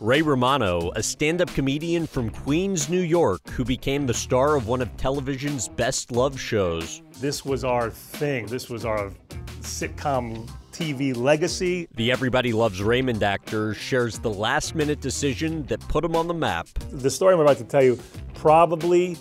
[0.00, 4.66] Ray Romano, a stand up comedian from Queens, New York, who became the star of
[4.66, 7.02] one of television's best love shows.
[7.20, 8.46] This was our thing.
[8.46, 9.12] This was our
[9.60, 11.86] sitcom TV legacy.
[11.96, 16.34] The Everybody Loves Raymond actor shares the last minute decision that put him on the
[16.34, 16.68] map.
[16.92, 17.98] The story I'm about to tell you
[18.32, 19.18] probably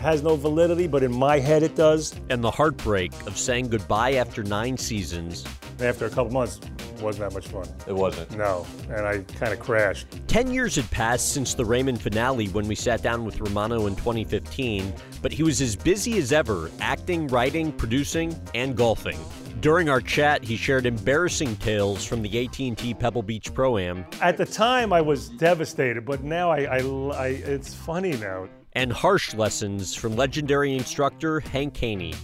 [0.00, 2.14] has no validity, but in my head it does.
[2.30, 5.44] And the heartbreak of saying goodbye after nine seasons.
[5.80, 6.60] After a couple months,
[7.00, 7.66] wasn't that much fun.
[7.86, 8.36] It wasn't.
[8.36, 10.06] No, and I kind of crashed.
[10.26, 13.96] Ten years had passed since the Raymond finale when we sat down with Romano in
[13.96, 19.18] 2015, but he was as busy as ever acting, writing, producing, and golfing.
[19.60, 24.06] During our chat, he shared embarrassing tales from the AT&T Pebble Beach Pro-Am.
[24.20, 28.48] At the time, I was devastated, but now I, I, I it's funny now.
[28.74, 32.14] And harsh lessons from legendary instructor Hank Haney.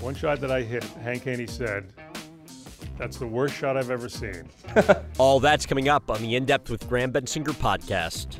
[0.00, 1.92] One shot that I hit, Hank Haney said,
[2.98, 4.48] that's the worst shot I've ever seen.
[5.18, 8.38] All that's coming up on the In Depth with Graham Bensinger podcast.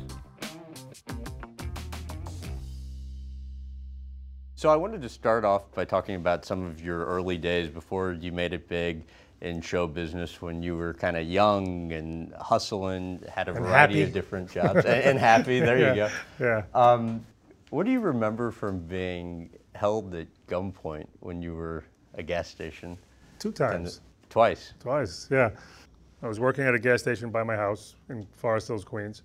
[4.55, 8.13] So I wanted to start off by talking about some of your early days before
[8.13, 9.03] you made it big
[9.41, 13.95] in show business when you were kind of young and hustling, had a And variety
[13.99, 14.03] happy.
[14.03, 15.59] of different jobs, and, and happy.
[15.65, 16.09] There you go.
[16.39, 16.63] Yeah.
[16.73, 17.23] Um,
[17.69, 21.83] what do you remember from being held at gunpoint when you were
[22.15, 22.97] a gas station?
[23.39, 24.01] Two And times.
[24.35, 24.73] Twice.
[24.81, 25.49] Twice, yeah.
[26.21, 29.21] I was working at a gas station by my house in Forest Hills, Queens.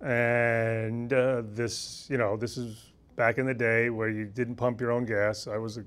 [0.00, 4.80] And uh, this, you know, this is back in the day where you didn't pump
[4.80, 5.48] your own gas.
[5.48, 5.84] I was a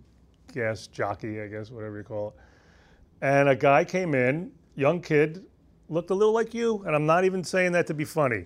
[0.54, 2.34] gas jockey, I guess, whatever you call it.
[3.22, 5.46] And a guy came in, young kid,
[5.88, 8.46] looked a little like you, and I'm not even saying that to be funny.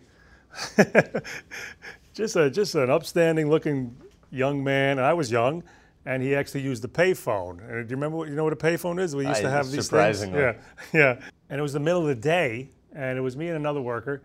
[2.14, 3.98] just a just an upstanding looking
[4.30, 5.00] young man.
[5.00, 5.64] And I was young,
[6.06, 7.60] and he actually used the payphone.
[7.60, 9.16] And do you remember what you know what a payphone is?
[9.16, 10.40] We used to have these surprisingly.
[10.40, 10.58] things.
[10.94, 11.30] Yeah, yeah.
[11.50, 14.22] And it was the middle of the day, and it was me and another worker,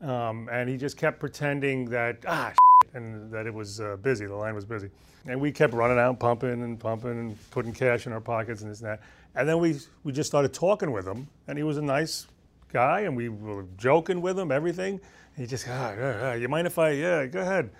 [0.00, 2.52] um, and he just kept pretending that ah
[2.94, 4.26] and that it was uh, busy.
[4.26, 4.90] The line was busy,
[5.26, 8.70] and we kept running out, pumping and pumping and putting cash in our pockets and
[8.70, 9.00] this and that.
[9.34, 12.26] And then we we just started talking with him, and he was a nice
[12.72, 15.00] guy, and we were joking with him, everything.
[15.36, 17.70] And he just, ah, ah, ah, you mind if I, yeah, go ahead.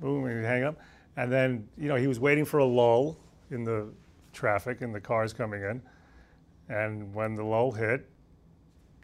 [0.00, 0.78] Boom, and hang up.
[1.20, 3.18] And then, you know, he was waiting for a lull
[3.50, 3.92] in the
[4.32, 5.82] traffic and the cars coming in.
[6.70, 8.08] And when the lull hit,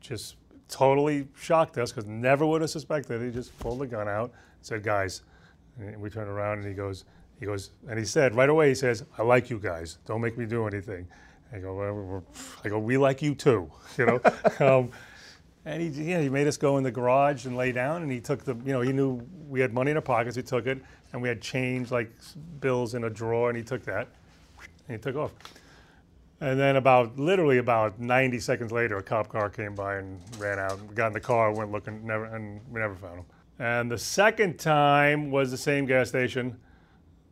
[0.00, 3.20] just totally shocked us because never would have suspected.
[3.20, 4.32] He just pulled the gun out,
[4.62, 5.24] said, "Guys,"
[5.78, 7.04] and we turned around and he goes,
[7.38, 9.98] he goes, and he said right away, he says, "I like you guys.
[10.06, 11.06] Don't make me do anything."
[11.52, 12.24] I go, well,
[12.64, 14.20] I go, we like you too, you know.
[14.60, 14.90] um,
[15.66, 18.20] and he, yeah, he made us go in the garage and lay down, and he
[18.20, 20.36] took the, you know, he knew we had money in our pockets.
[20.36, 20.80] He took it,
[21.16, 22.12] and we had change like
[22.60, 24.08] bills in a drawer, and he took that,
[24.86, 25.32] and he took off.
[26.42, 30.58] And then about literally about 90 seconds later, a cop car came by and ran
[30.58, 30.78] out.
[30.86, 33.24] We got in the car, went looking, never, and we never found him.
[33.58, 36.58] And the second time was the same gas station.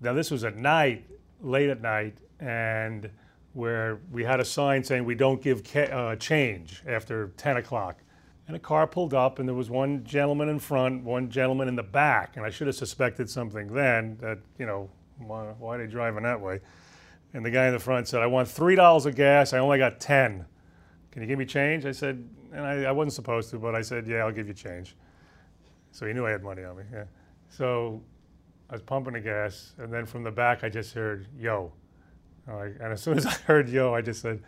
[0.01, 1.05] Now this was at night,
[1.43, 3.11] late at night, and
[3.53, 7.99] where we had a sign saying we don't give uh, change after 10 o'clock.
[8.47, 11.77] And a car pulled up, and there was one gentleman in front, one gentleman in
[11.77, 12.37] the back.
[12.37, 16.25] And I should have suspected something then that, you know, why, why are they driving
[16.25, 16.61] that way?
[17.33, 19.53] And the guy in the front said, I want $3 of gas.
[19.53, 20.45] I only got 10.
[21.11, 21.87] Can you give me change?
[21.87, 24.55] I said, and I, I wasn't supposed to, but I said, yeah, I'll give you
[24.55, 24.95] change.
[25.91, 26.85] So he knew I had money on me.
[26.93, 27.05] Yeah.
[27.49, 28.03] So
[28.69, 31.73] I was pumping the gas, and then from the back, I just heard, yo.
[32.47, 34.43] And as soon as I heard yo, I just said,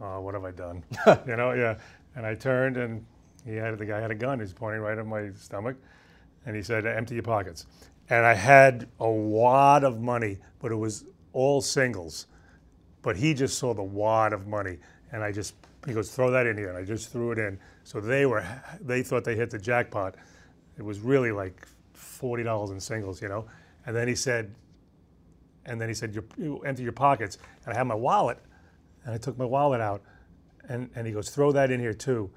[0.00, 0.82] oh, what have I done?
[1.26, 1.78] you know, yeah.
[2.16, 3.04] And I turned, and
[3.44, 4.40] he had the guy had a gun.
[4.40, 5.76] He's pointing right at my stomach,
[6.46, 7.66] and he said, "Empty your pockets."
[8.08, 12.26] And I had a wad of money, but it was all singles.
[13.02, 14.78] But he just saw the wad of money,
[15.12, 15.54] and I just
[15.86, 17.58] he goes, "Throw that in here," and I just threw it in.
[17.84, 18.44] So they were
[18.80, 20.16] they thought they hit the jackpot.
[20.76, 23.46] It was really like forty dollars in singles, you know.
[23.86, 24.54] And then he said,
[25.66, 27.38] and then he said, you, empty your pockets.
[27.64, 28.38] And I had my wallet,
[29.04, 30.02] and I took my wallet out,
[30.68, 32.30] and, and he goes, throw that in here too.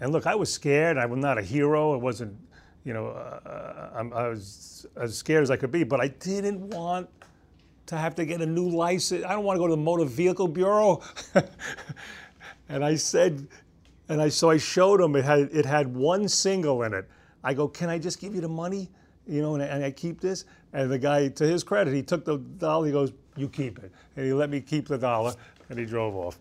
[0.00, 0.96] And look, I was scared.
[0.96, 1.92] I was not a hero.
[1.92, 2.36] I wasn't,
[2.84, 6.60] you know, uh, I'm, I was as scared as I could be, but I didn't
[6.70, 7.08] want
[7.86, 9.24] to have to get a new license.
[9.24, 11.02] I don't want to go to the Motor Vehicle Bureau.
[12.68, 13.46] and I said,
[14.08, 17.08] and I so I showed him it had it had one single in it.
[17.44, 18.90] I go, can I just give you the money,
[19.26, 20.44] you know, and and I keep this?
[20.72, 22.86] And the guy, to his credit, he took the dollar.
[22.86, 25.34] He goes, you keep it, and he let me keep the dollar,
[25.68, 26.38] and he drove off.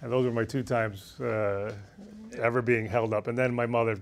[0.00, 1.72] And those were my two times uh,
[2.40, 3.26] ever being held up.
[3.26, 4.00] And then my mother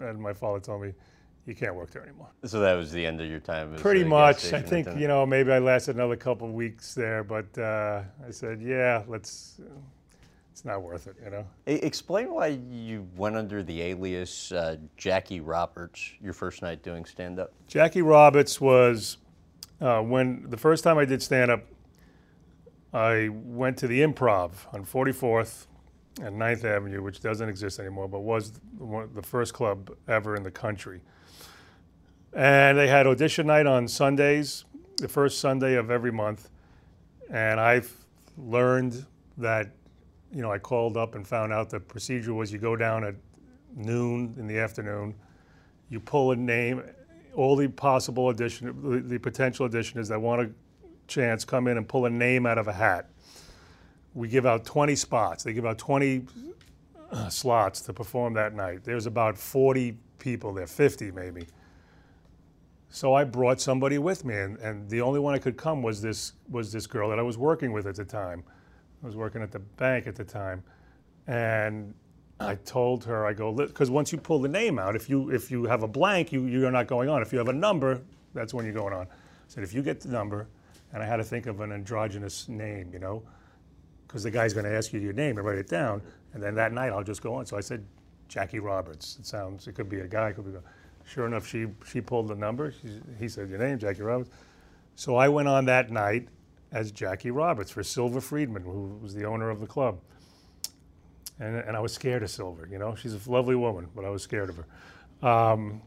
[0.00, 0.92] and my father told me,
[1.46, 2.28] you can't work there anymore.
[2.44, 3.74] So that was the end of your time.
[3.74, 4.52] as Pretty much.
[4.52, 5.00] I think attendant.
[5.00, 9.02] you know maybe I lasted another couple of weeks there, but uh, I said, yeah,
[9.08, 9.58] let's.
[10.52, 11.46] it's not worth it, you know.
[11.64, 17.38] Explain why you went under the alias uh, Jackie Roberts your first night doing stand
[17.38, 17.52] up.
[17.66, 19.16] Jackie Roberts was
[19.80, 21.62] uh, when the first time I did stand up,
[22.92, 25.66] I went to the Improv on 44th
[26.22, 28.52] and 9th Avenue, which doesn't exist anymore, but was
[29.14, 31.00] the first club ever in the country.
[32.32, 34.64] And they had audition night on Sundays,
[34.96, 36.48] the first Sunday of every month.
[37.30, 37.92] And I've
[38.36, 39.04] learned
[39.36, 39.70] that,
[40.32, 43.14] you know, I called up and found out the procedure was you go down at
[43.76, 45.14] noon in the afternoon,
[45.90, 46.82] you pull a name,
[47.34, 50.50] all the possible audition, the, the potential auditioners that want a
[51.08, 53.10] chance come in and pull a name out of a hat.
[54.14, 55.42] We give out 20 spots.
[55.42, 56.26] They give out 20
[57.10, 58.84] uh, slots to perform that night.
[58.84, 61.46] There's about 40 people there, 50 maybe.
[62.90, 66.00] So I brought somebody with me, and, and the only one I could come was
[66.00, 68.42] this was this girl that I was working with at the time.
[69.02, 70.62] I was working at the bank at the time,
[71.26, 71.94] and
[72.40, 75.50] I told her I go because once you pull the name out, if you if
[75.50, 77.20] you have a blank, you you're not going on.
[77.20, 78.00] If you have a number,
[78.32, 79.02] that's when you're going on.
[79.02, 79.08] I
[79.48, 80.48] said if you get the number,
[80.92, 83.22] and I had to think of an androgynous name, you know,
[84.06, 86.02] because the guy's going to ask you your name and write it down,
[86.32, 87.46] and then that night I'll just go on.
[87.46, 87.84] So I said
[88.28, 89.16] Jackie Roberts.
[89.18, 90.56] It sounds it could be a guy, could be.
[90.56, 90.62] A.
[91.04, 92.70] Sure enough, she, she pulled the number.
[92.70, 94.30] She, he said, Your name, Jackie Roberts.
[94.94, 96.28] So I went on that night
[96.70, 100.00] as Jackie Roberts for Silver Friedman, who was the owner of the club.
[101.40, 102.94] And, and I was scared of Silver, you know.
[102.94, 105.26] She's a lovely woman, but I was scared of her.
[105.26, 105.80] Um,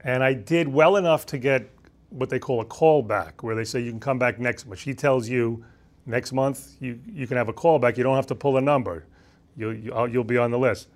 [0.00, 1.70] and I did well enough to get
[2.12, 4.78] what they call a callback, where they say you can come back next month.
[4.80, 5.64] She tells you
[6.06, 7.96] next month you, you can have a callback.
[7.96, 9.06] You don't have to pull a number.
[9.56, 10.88] You'll, you, you'll be on the list.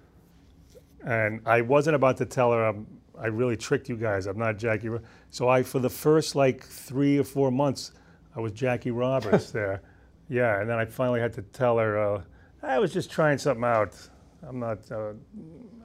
[1.04, 2.86] And I wasn't about to tell her I'm,
[3.18, 4.26] I really tricked you guys.
[4.26, 4.90] I'm not Jackie.
[5.30, 7.92] So I, for the first like three or four months,
[8.34, 9.82] I was Jackie Roberts there.
[10.28, 12.22] Yeah, and then I finally had to tell her uh,
[12.62, 13.96] I was just trying something out.
[14.42, 14.90] I'm not.
[14.90, 15.12] Uh,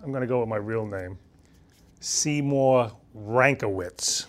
[0.04, 1.20] I'm going to go with my real name,
[2.00, 4.26] Seymour Rankowitz.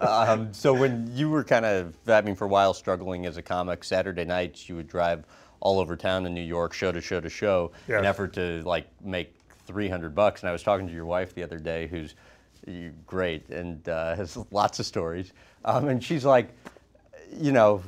[0.00, 3.42] um, so when you were kind of, I mean, for a while struggling as a
[3.42, 5.24] comic, Saturday nights you would drive
[5.60, 7.98] all over town in New York, show to show to show, yeah.
[7.98, 9.34] in effort to like make
[9.66, 10.42] 300 bucks.
[10.42, 12.14] And I was talking to your wife the other day, who's
[13.06, 15.32] great and uh, has lots of stories.
[15.64, 16.50] Um, and she's like,
[17.34, 17.82] you know,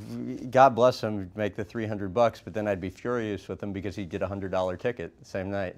[0.49, 3.95] God bless him, make the 300 bucks, but then I'd be furious with him because
[3.95, 5.75] he did a $100 ticket the same night.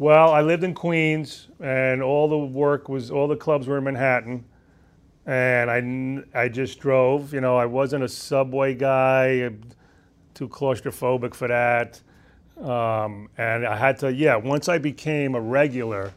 [0.00, 3.84] Well, I lived in Queens, and all the work was, all the clubs were in
[3.84, 4.46] Manhattan.
[5.26, 9.50] And I, I just drove, you know, I wasn't a subway guy,
[10.32, 12.00] too claustrophobic for that.
[12.58, 16.14] Um, and I had to, yeah, once I became a regular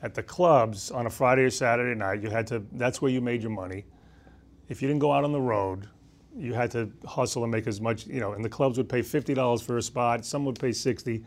[0.00, 3.20] at the clubs on a Friday or Saturday night, you had to, that's where you
[3.20, 3.84] made your money.
[4.70, 5.90] If you didn't go out on the road,
[6.34, 9.00] you had to hustle and make as much, you know, and the clubs would pay
[9.00, 11.22] $50 for a spot, some would pay 60.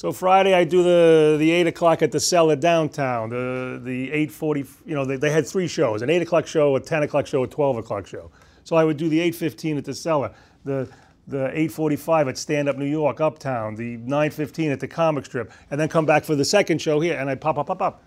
[0.00, 4.66] So Friday I do the, the 8 o'clock at the cellar downtown, the, the 8.40,
[4.86, 7.44] you know, they, they had three shows, an 8 o'clock show, a 10 o'clock show,
[7.44, 8.30] a 12 o'clock show.
[8.64, 10.32] So I would do the 8.15 at the cellar.
[10.64, 10.88] The,
[11.26, 15.78] the 8:45 at Stand Up New York, Uptown, the 9:15 at the Comic Strip, and
[15.78, 18.02] then come back for the second show here, and I pop, pop, pop, up.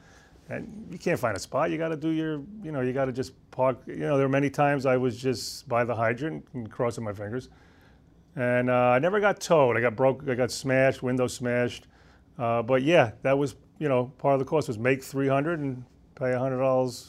[0.50, 1.70] And you can't find a spot.
[1.70, 3.78] You got to do your, you know, you got to just park.
[3.86, 7.14] You know, there were many times I was just by the hydrant and crossing my
[7.14, 7.50] fingers,
[8.36, 9.78] and uh, I never got towed.
[9.78, 10.28] I got broke.
[10.28, 11.88] I got smashed, window smashed.
[12.38, 15.84] Uh, but yeah, that was, you know, part of the cost was make 300 and
[16.16, 17.08] pay $100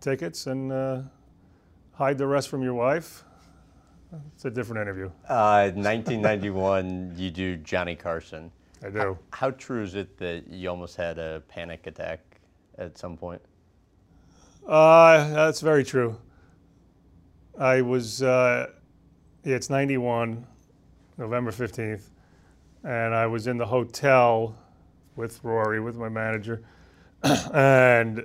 [0.00, 1.02] tickets and uh,
[1.92, 3.24] hide the rest from your wife.
[4.34, 5.06] It's a different interview.
[5.26, 8.52] Uh, 1991, you do Johnny Carson.
[8.84, 8.98] I do.
[8.98, 12.20] How, how, true is it that you almost had a panic attack
[12.76, 13.40] at some point?
[14.66, 16.18] Uh, that's very true.
[17.58, 18.70] I was, uh,
[19.44, 20.46] yeah, it's 91,
[21.18, 22.04] November 15th,
[22.84, 24.56] and I was in the hotel
[25.16, 26.62] with Rory, with my manager,
[27.52, 28.24] and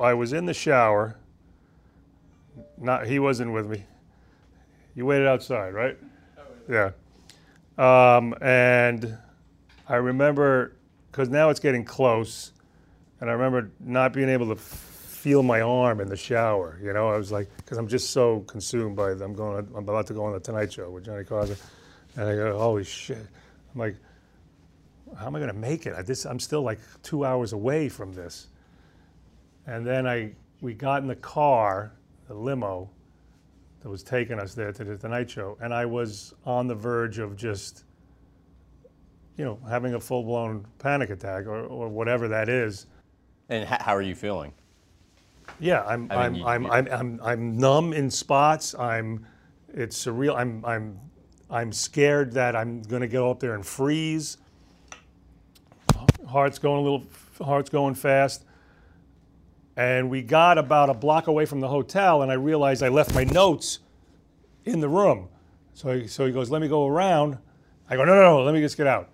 [0.00, 1.18] I was in the shower.
[2.78, 3.84] Not he wasn't with me.
[4.94, 5.98] You waited outside, right?
[6.68, 6.92] Yeah.
[7.76, 9.18] Um, and
[9.88, 10.76] I remember,
[11.10, 12.52] because now it's getting close,
[13.20, 14.60] and I remember not being able to
[15.24, 16.78] feel my arm in the shower.
[16.82, 20.06] You know, I was like, because I'm just so consumed by, I'm going, I'm about
[20.08, 21.56] to go on the Tonight Show with Johnny Carson,
[22.16, 23.26] and I go, holy shit.
[23.72, 23.96] I'm like,
[25.18, 25.94] how am I going to make it?
[25.96, 28.48] I, this, I'm still like two hours away from this.
[29.66, 31.94] And then I, we got in the car,
[32.28, 32.90] the limo,
[33.80, 37.18] that was taking us there to the Tonight Show, and I was on the verge
[37.18, 37.84] of just,
[39.38, 42.84] you know, having a full-blown panic attack or, or whatever that is.
[43.48, 44.52] And how are you feeling?
[45.60, 48.74] Yeah, I'm I am I'm, I'm, I'm I'm I'm numb in spots.
[48.74, 49.26] I'm
[49.72, 50.36] it's surreal.
[50.36, 50.98] I'm I'm
[51.50, 54.38] I'm scared that I'm going to go up there and freeze.
[56.28, 57.04] Heart's going a little,
[57.40, 58.44] heart's going fast.
[59.76, 63.14] And we got about a block away from the hotel, and I realized I left
[63.14, 63.80] my notes
[64.64, 65.28] in the room.
[65.74, 67.38] So he, so he goes, Let me go around.
[67.88, 69.10] I go, No, no, no, let me just get out.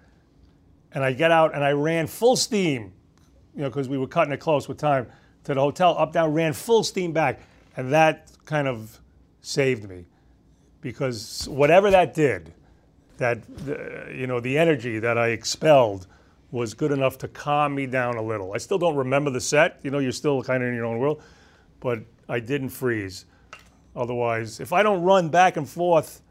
[0.93, 2.93] And I get out and I ran full steam,
[3.55, 5.07] you know, because we were cutting it close with time
[5.45, 7.41] to the hotel, up, down, ran full steam back.
[7.77, 8.99] And that kind of
[9.43, 10.05] saved me
[10.81, 12.53] because whatever that did,
[13.19, 13.39] that,
[14.15, 16.07] you know, the energy that I expelled
[16.51, 18.55] was good enough to calm me down a little.
[18.55, 20.99] I still don't remember the set, you know, you're still kind of in your own
[20.99, 21.23] world,
[21.79, 23.27] but I didn't freeze.
[23.95, 26.23] Otherwise, if I don't run back and forth,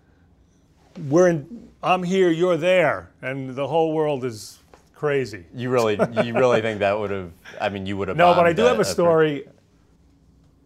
[1.07, 4.59] we're in, I'm here, you're there, and the whole world is
[4.99, 5.45] crazy.
[5.55, 7.31] You really, you really think that would have?
[7.61, 8.17] I mean, you would have.
[8.17, 9.47] No, but I do have a story.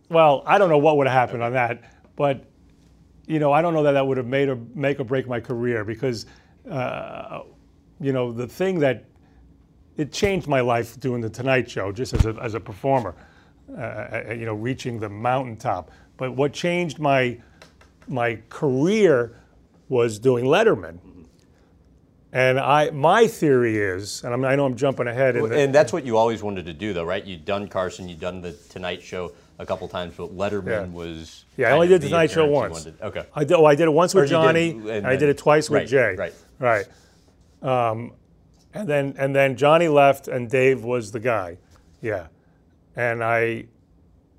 [0.09, 1.83] Well, I don't know what would have happened on that,
[2.15, 2.45] but
[3.27, 5.39] you know, I don't know that that would have made or make or break my
[5.39, 6.25] career because,
[6.69, 7.41] uh,
[8.01, 9.05] you know, the thing that
[9.97, 13.15] it changed my life doing the Tonight Show just as a, as a performer,
[13.71, 15.91] uh, uh you know, reaching the mountaintop.
[16.17, 17.39] But what changed my
[18.07, 19.39] my career
[19.89, 20.97] was doing Letterman.
[22.33, 25.35] And I, my theory is, and I'm, i know I'm jumping ahead.
[25.35, 27.23] The, and that's what you always wanted to do, though, right?
[27.23, 30.85] You'd done Carson, you'd done the Tonight Show a couple times, but Letterman yeah.
[30.87, 31.45] was.
[31.57, 32.87] Yeah, I only did the Tonight Show once.
[32.99, 33.23] Okay.
[33.35, 33.53] I did.
[33.53, 35.87] Oh, I did it once with Johnny, did, and, and I did it twice with
[35.87, 36.15] Jay.
[36.15, 36.33] Right.
[36.57, 36.85] Right.
[37.61, 38.13] Um,
[38.73, 41.59] and then and then Johnny left, and Dave was the guy.
[42.01, 42.27] Yeah.
[42.95, 43.65] And I,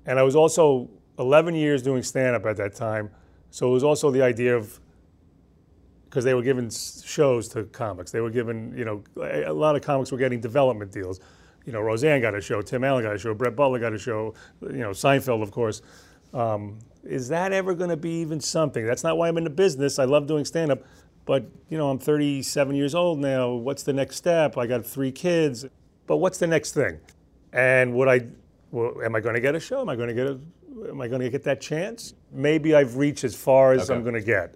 [0.05, 3.09] and I was also 11 years doing stand up at that time,
[3.51, 4.81] so it was also the idea of
[6.15, 8.11] because they were giving shows to comics.
[8.11, 11.19] They were given, you know, a lot of comics were getting development deals
[11.65, 13.97] you know, Roseanne got a show, Tim Allen got a show, Brett Butler got a
[13.97, 15.81] show, you know, Seinfeld, of course.
[16.33, 18.85] Um, is that ever going to be even something?
[18.85, 19.99] That's not why I'm in the business.
[19.99, 20.83] I love doing stand up,
[21.25, 23.51] but you know, I'm 37 years old now.
[23.51, 24.57] What's the next step?
[24.57, 25.65] I got three kids,
[26.07, 26.99] but what's the next thing?
[27.53, 28.27] And would I?
[28.71, 29.81] Well, am I going to get a show?
[29.81, 30.39] Am I going to get a?
[30.89, 32.13] Am I going to get that chance?
[32.31, 33.97] Maybe I've reached as far as okay.
[33.97, 34.55] I'm going to get.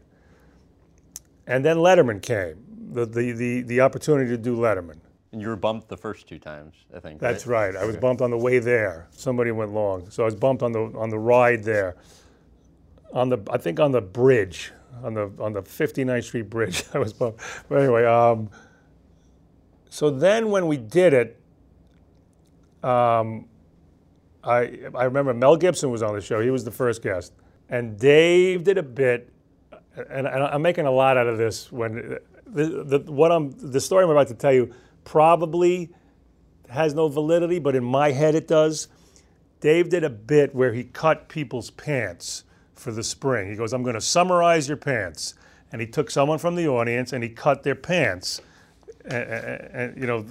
[1.49, 4.99] And then Letterman came, the, the the the opportunity to do Letterman.
[5.31, 7.19] And you were bumped the first two times, I think.
[7.19, 7.73] That's right.
[7.73, 7.83] right.
[7.83, 9.07] I was bumped on the way there.
[9.11, 11.97] Somebody went long, so I was bumped on the on the ride there.
[13.13, 14.71] On the I think on the bridge,
[15.03, 17.41] on the on the 59th Street Bridge, I was bumped.
[17.67, 18.51] But anyway, um,
[19.89, 21.41] so then when we did it,
[22.83, 23.47] um,
[24.43, 26.41] I I remember Mel Gibson was on the show.
[26.41, 27.33] He was the first guest,
[27.69, 29.33] and Dave did a bit,
[30.09, 34.03] and, I'm making a lot out of this when the, the what I'm the story
[34.03, 35.89] I'm about to tell you probably
[36.69, 38.87] has no validity, but in my head it does.
[39.59, 43.49] Dave did a bit where he cut people's pants for the spring.
[43.49, 45.33] He goes, I'm going to summarize your pants.
[45.71, 48.41] And he took someone from the audience and he cut their pants
[49.05, 50.25] and, and, you know,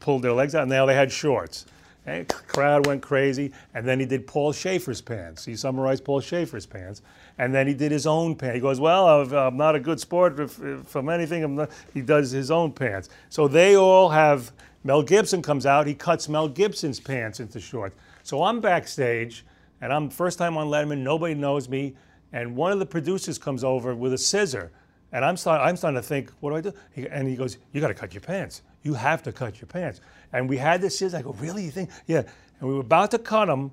[0.00, 0.62] pulled their legs out.
[0.62, 1.66] And now they had shorts.
[2.06, 3.52] And crowd went crazy.
[3.74, 5.44] And then he did Paul Shaffer's pants.
[5.44, 7.02] He summarized Paul Shaffer's pants.
[7.38, 8.54] And then he did his own pants.
[8.54, 11.66] He goes, Well, I'm not a good sport from anything.
[11.94, 13.08] He does his own pants.
[13.30, 14.52] So they all have,
[14.84, 17.96] Mel Gibson comes out, he cuts Mel Gibson's pants into shorts.
[18.22, 19.44] So I'm backstage,
[19.80, 21.96] and I'm first time on Letterman, nobody knows me.
[22.32, 24.70] And one of the producers comes over with a scissor.
[25.12, 26.72] And I'm, start, I'm starting to think, what do I do?
[26.92, 28.62] He, and he goes, You got to cut your pants.
[28.82, 30.00] You have to cut your pants.
[30.32, 31.14] And we had this scissors.
[31.14, 31.64] I go, Really?
[31.64, 31.90] You think?
[32.06, 32.22] Yeah.
[32.60, 33.70] And we were about to cut them.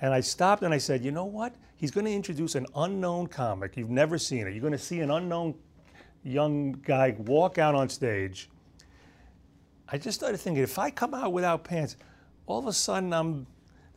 [0.00, 1.54] And I stopped and I said, You know what?
[1.82, 3.76] He's going to introduce an unknown comic.
[3.76, 4.52] You've never seen it.
[4.52, 5.56] You're going to see an unknown
[6.22, 8.48] young guy walk out on stage.
[9.88, 11.96] I just started thinking, if I come out without pants,
[12.46, 13.48] all of a sudden I'm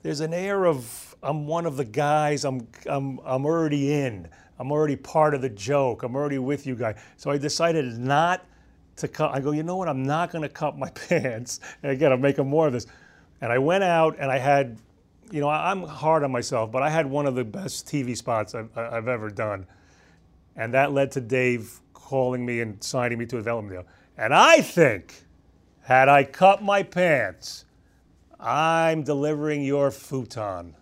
[0.01, 2.43] there's an air of I'm one of the guys.
[2.43, 4.29] I'm I'm I'm already in.
[4.57, 6.01] I'm already part of the joke.
[6.01, 6.97] I'm already with you guys.
[7.17, 8.47] So I decided not
[8.95, 9.29] to cut.
[9.31, 9.89] I go, you know what?
[9.89, 11.59] I'm not going to cut my pants.
[11.83, 12.87] And again, I'm making more of this.
[13.41, 14.79] And I went out and I had,
[15.31, 18.55] you know, I'm hard on myself, but I had one of the best TV spots
[18.55, 19.65] I've, I've ever done.
[20.55, 23.87] And that led to Dave calling me and signing me to a development deal.
[24.17, 25.25] And I think,
[25.81, 27.65] had I cut my pants,
[28.39, 30.75] I'm delivering your futon.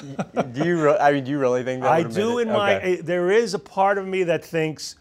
[0.52, 0.84] do you?
[0.84, 1.90] Re- I mean, do you really think that?
[1.90, 2.38] I do.
[2.38, 2.98] In my, okay.
[2.98, 4.96] Eh, there is a part of me that thinks,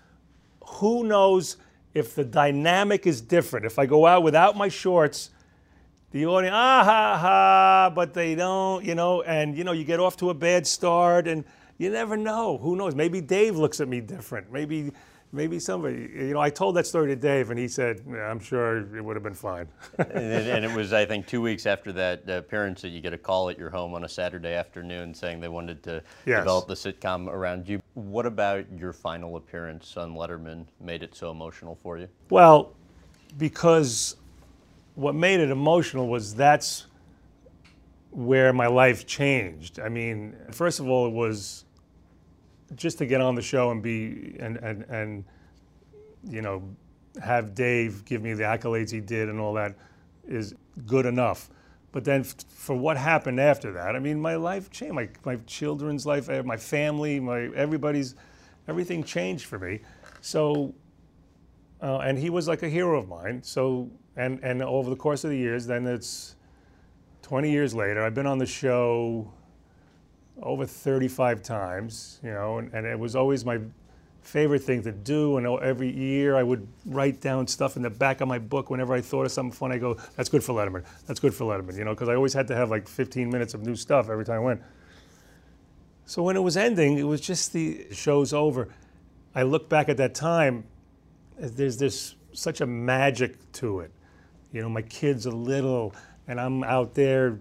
[0.65, 1.57] who knows
[1.93, 3.65] if the dynamic is different.
[3.65, 5.29] If I go out without my shorts,
[6.11, 9.99] the audience, ah ha ha, but they don't, you know, and you know, you get
[9.99, 11.43] off to a bad start, and
[11.77, 12.57] you never know.
[12.57, 12.95] Who knows?
[12.95, 14.51] Maybe Dave looks at me different.
[14.51, 14.91] Maybe,
[15.31, 18.39] maybe somebody, you know, I told that story to Dave, and he said, yeah, "I'm
[18.39, 19.67] sure it would have been fine."
[19.99, 23.17] and, and, it was, I think, two weeks after that appearance that you get a
[23.17, 26.39] call at your home on a Saturday afternoon saying they wanted to yes.
[26.39, 27.81] develop the sitcom around you.
[27.93, 32.07] What about your final appearance on Letterman made it so emotional for you?
[32.31, 32.73] Well,
[33.37, 34.15] because
[34.99, 36.87] what made it emotional was that's
[38.11, 39.79] where my life changed.
[39.79, 41.63] I mean, first of all, it was
[42.75, 45.23] just to get on the show and be and and and
[46.27, 46.63] you know
[47.23, 49.75] have Dave give me the accolades he did and all that
[50.27, 50.53] is
[50.85, 51.49] good enough.
[51.93, 54.95] But then for what happened after that, I mean, my life changed.
[54.95, 58.15] My my children's life, my family, my everybody's
[58.67, 59.79] everything changed for me.
[60.19, 60.75] So,
[61.81, 63.41] uh, and he was like a hero of mine.
[63.43, 63.89] So,
[64.19, 66.35] and and over the course of the years, then it's
[67.21, 68.03] 20 years later.
[68.03, 69.31] I've been on the show
[70.41, 73.59] over 35 times, you know, and, and, it was always my
[74.21, 75.37] favorite thing to do.
[75.37, 78.93] And every year I would write down stuff in the back of my book whenever
[78.93, 79.71] I thought of something fun.
[79.71, 80.83] I go, "That's good for Letterman.
[81.07, 83.53] That's good for Letterman," you know, because I always had to have like 15 minutes
[83.53, 84.61] of new stuff every time I went.
[86.05, 88.69] So when it was ending, it was just the show's over.
[89.35, 90.63] I look back at that time.
[91.37, 93.91] There's this such a magic to it.
[94.51, 95.93] You know, my kids are little,
[96.27, 97.39] and I'm out there,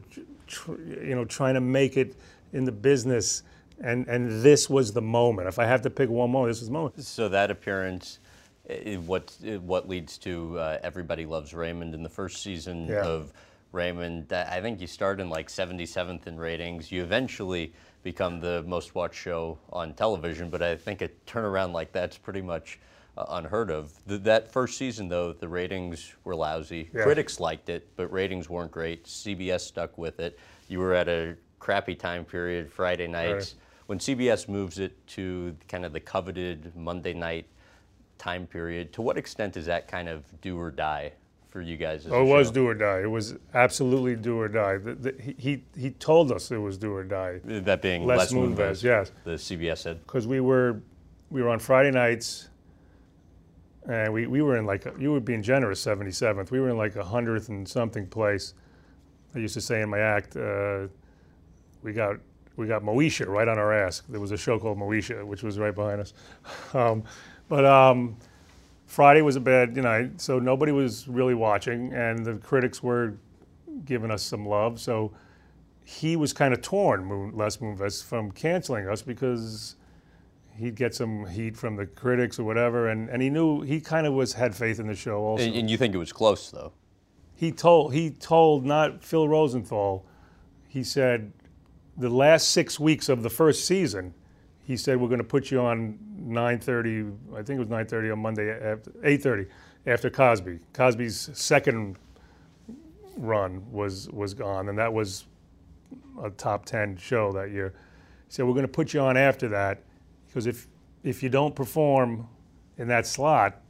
[0.69, 2.17] you know, trying to make it
[2.53, 3.43] in the business,
[3.81, 5.49] and and this was the moment.
[5.49, 7.03] If I have to pick one moment, this was the moment.
[7.03, 8.19] So that appearance,
[9.07, 13.03] what what leads to uh, Everybody Loves Raymond in the first season yeah.
[13.05, 13.33] of
[13.73, 14.33] Raymond.
[14.33, 16.91] I think you start in like 77th in ratings.
[16.91, 17.73] You eventually
[18.03, 22.43] become the most watched show on television, but I think a turnaround like that's pretty
[22.43, 22.79] much
[23.19, 23.93] uh, unheard of.
[24.07, 26.89] The, that first season, though, the ratings were lousy.
[26.95, 27.03] Yeah.
[27.03, 29.05] Critics liked it, but ratings weren't great.
[29.05, 30.39] CBS stuck with it.
[30.69, 33.55] You were at a crappy time period, Friday nights.
[33.55, 33.63] Right.
[33.87, 37.47] When CBS moves it to kind of the coveted Monday night
[38.19, 41.13] time period, to what extent is that kind of do or die
[41.49, 42.07] for you guys?
[42.09, 43.01] oh, it was do or die.
[43.01, 44.77] It was absolutely do or die.
[44.77, 47.41] The, the, he, he told us it was do or die.
[47.45, 49.11] That being Les, Les Moonves, Moonves, yes.
[49.25, 50.01] The CBS said.
[50.07, 50.83] Because we were,
[51.31, 52.48] we were on Friday nights,
[53.89, 56.51] and we, we were in like, you were being generous, 77th.
[56.51, 58.55] We were in like a hundredth and something place.
[59.35, 60.89] I used to say in my act, uh,
[61.83, 62.17] we got
[62.57, 64.03] we got Moesha right on our ass.
[64.09, 66.13] There was a show called Moesha, which was right behind us.
[66.75, 67.05] Um,
[67.49, 68.17] but um,
[68.87, 73.15] Friday was a bad night, so nobody was really watching, and the critics were
[73.87, 74.81] giving us some love.
[74.81, 75.13] So
[75.85, 79.77] he was kind of torn, Moon, Les Moonves, from canceling us because
[80.59, 84.07] he'd get some heat from the critics or whatever, and, and he knew he kind
[84.07, 85.45] of was had faith in the show also.
[85.45, 86.73] And, and you think it was close though?
[87.35, 90.05] He told he told not Phil Rosenthal.
[90.69, 91.33] He said
[91.97, 94.15] the last six weeks of the first season,
[94.65, 97.17] he said we're going to put you on 9:30.
[97.33, 99.47] I think it was 9:30 on Monday after 8:30
[99.87, 100.59] after Cosby.
[100.73, 101.97] Cosby's second
[103.17, 105.27] run was was gone, and that was
[106.23, 107.73] a top 10 show that year.
[108.27, 109.85] He said we're going to put you on after that
[110.29, 110.69] because if
[111.03, 112.29] if you don't perform
[112.77, 113.61] in that slot,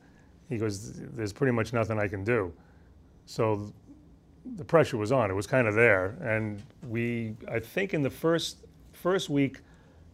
[0.48, 2.52] he goes, there's pretty much nothing I can do.
[3.26, 3.72] So
[4.56, 5.30] the pressure was on.
[5.30, 9.58] It was kind of there, and we, I think, in the first first week,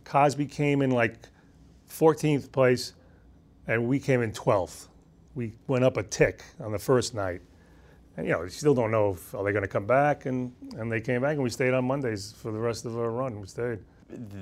[0.04, 1.16] Cosby came in like
[1.88, 2.94] 14th place,
[3.66, 4.88] and we came in 12th.
[5.34, 7.40] We went up a tick on the first night.
[8.16, 10.52] And, you know, you still don't know if are they going to come back, and
[10.76, 13.40] and they came back, and we stayed on Mondays for the rest of our run.
[13.40, 13.78] We stayed.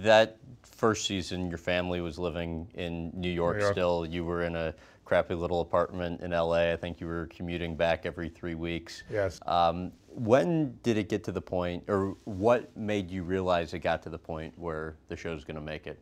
[0.02, 4.04] That first season, your family was living in New York, still.
[4.04, 6.72] You were in a crappy little apartment in LA.
[6.72, 9.02] I think you were commuting back every three weeks.
[9.10, 9.38] Yes.
[9.46, 14.02] Um, when did it get to the point, or what made you realize it got
[14.02, 15.98] to the point where the show's going to make it,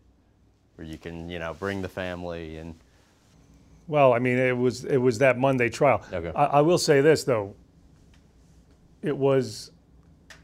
[0.76, 2.74] where you can, you know, bring the family and?
[3.86, 6.02] Well, I mean, it was it was that Monday trial.
[6.12, 6.32] Okay.
[6.34, 7.54] I, I will say this though.
[9.02, 9.72] It was,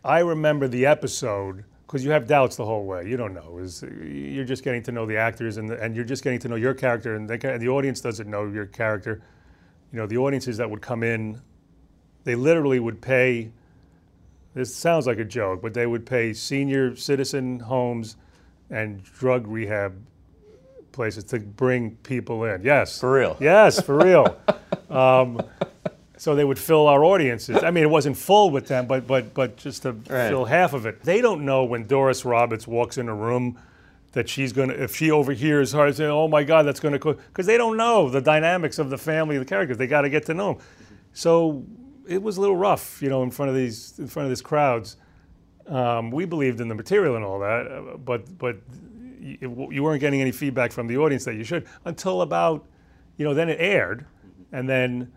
[0.05, 3.07] I remember the episode because you have doubts the whole way.
[3.07, 3.59] You don't know.
[3.59, 6.49] Is you're just getting to know the actors and the, and you're just getting to
[6.49, 9.23] know your character, and, they, and the audience doesn't know your character.
[9.93, 11.41] You know, the audiences that would come in,
[12.25, 13.53] they literally would pay.
[14.55, 18.17] This sounds like a joke, but they would pay senior citizen homes
[18.71, 19.95] and drug rehab
[20.93, 22.63] places to bring people in.
[22.63, 23.37] Yes, for real.
[23.39, 24.37] Yes, for real.
[24.91, 25.41] um,
[26.17, 27.63] so they would fill our audiences.
[27.63, 30.29] I mean, it wasn't full with them, but but but just to right.
[30.29, 31.03] fill half of it.
[31.03, 33.59] They don't know when Doris Roberts walks in a room
[34.13, 37.15] that she's going to, if she overhears her say, "Oh my God, that's going to,"
[37.15, 39.77] because they don't know the dynamics of the family, the characters.
[39.77, 40.63] They got to get to know them.
[41.13, 41.65] So
[42.09, 44.43] it was a little rough, you know, in front of these, in front of these
[44.43, 44.97] crowds.
[45.67, 48.57] Um, we believed in the material and all that, uh, but but
[49.21, 52.65] you weren't getting any feedback from the audience that you should until about
[53.17, 54.07] you know, then it aired,
[54.53, 55.13] and then,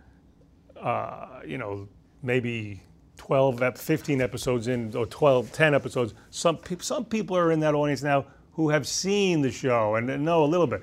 [0.82, 1.88] uh, you know,
[2.22, 2.82] maybe
[3.18, 7.76] 12, 15 episodes in, or 12, 10 episodes, some, pe- some people are in that
[7.76, 10.82] audience now who have seen the show and know a little bit.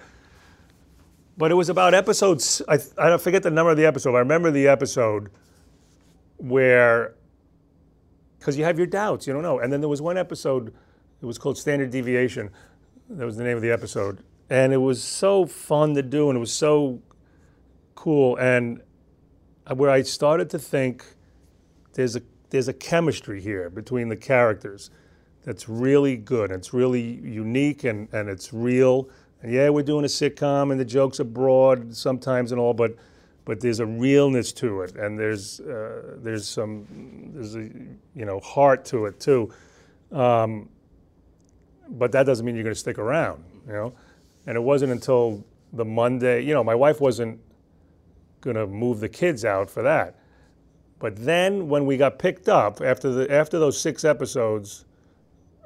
[1.38, 4.14] But it was about episodes, I, I forget the number of the episode.
[4.14, 5.30] I remember the episode
[6.38, 7.14] where,
[8.38, 9.58] because you have your doubts, you don't know.
[9.58, 10.72] And then there was one episode,
[11.20, 12.50] it was called Standard Deviation.
[13.10, 14.22] That was the name of the episode.
[14.48, 17.02] And it was so fun to do, and it was so
[17.94, 18.36] cool.
[18.36, 18.80] And
[19.74, 21.04] where I started to think
[21.94, 24.90] there's a, there's a chemistry here between the characters
[25.44, 26.50] that's really good.
[26.50, 29.08] It's really unique and, and it's real.
[29.42, 32.96] And yeah, we're doing a sitcom and the jokes are broad sometimes and all, but
[33.44, 36.84] but there's a realness to it and there's uh, there's some
[37.32, 37.70] there's a
[38.14, 39.52] you know heart to it too.
[40.10, 40.68] Um,
[41.88, 43.92] but that doesn't mean you're going to stick around, you know.
[44.46, 47.40] And it wasn't until the Monday, you know, my wife wasn't
[48.46, 50.16] going to move the kids out for that.
[50.98, 54.86] But then when we got picked up after the after those six episodes,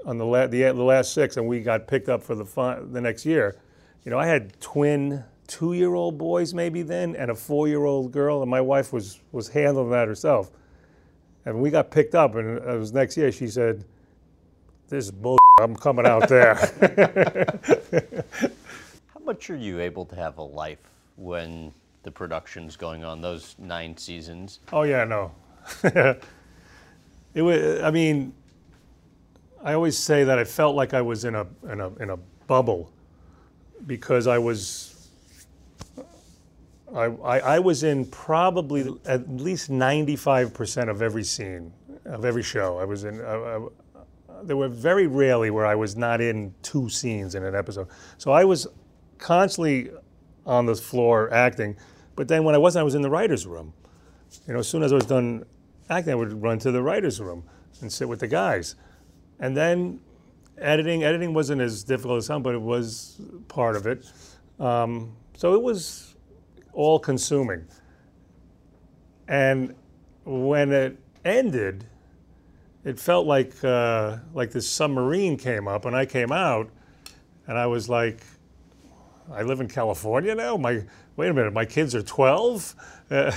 [0.04, 2.92] on the, la- the, the last six, and we got picked up for the fun-
[2.92, 3.56] the next year.
[4.04, 8.60] You know, I had twin two-year-old boys maybe then, and a four-year-old girl, and my
[8.60, 10.50] wife was was handling that herself.
[11.44, 13.30] And we got picked up, and it was next year.
[13.30, 13.84] She said,
[14.88, 15.38] "This is bull.
[15.60, 16.56] I'm coming out there."
[19.14, 20.78] How much are you able to have a life
[21.16, 23.20] when the production's going on?
[23.20, 24.60] Those nine seasons.
[24.72, 25.32] Oh yeah, no.
[25.84, 27.80] it was.
[27.80, 28.32] I mean,
[29.62, 32.16] I always say that I felt like I was in a in a in a
[32.46, 32.92] bubble
[33.86, 34.90] because I was
[36.94, 41.72] I, I, I was in probably at least 95% of every scene
[42.04, 42.78] of every show.
[42.78, 43.20] I was in.
[43.20, 43.60] Uh,
[44.42, 47.88] there were very rarely where I was not in two scenes in an episode.
[48.16, 48.66] So I was
[49.18, 49.90] constantly
[50.46, 51.76] on the floor acting.
[52.20, 53.72] But then when I wasn't, I was in the writers' room.
[54.46, 55.46] You know, as soon as I was done
[55.88, 57.44] acting, I would run to the writers' room
[57.80, 58.76] and sit with the guys.
[59.38, 60.00] And then
[60.58, 64.04] editing, editing wasn't as difficult as some, but it was part of it.
[64.58, 66.14] Um, so it was
[66.74, 67.66] all consuming.
[69.26, 69.74] And
[70.26, 71.86] when it ended,
[72.84, 76.68] it felt like uh, like this submarine came up, and I came out,
[77.46, 78.20] and I was like,
[79.32, 80.58] I live in California now.
[80.58, 80.82] My
[81.20, 82.74] wait a minute, my kids are 12.
[83.10, 83.30] Uh,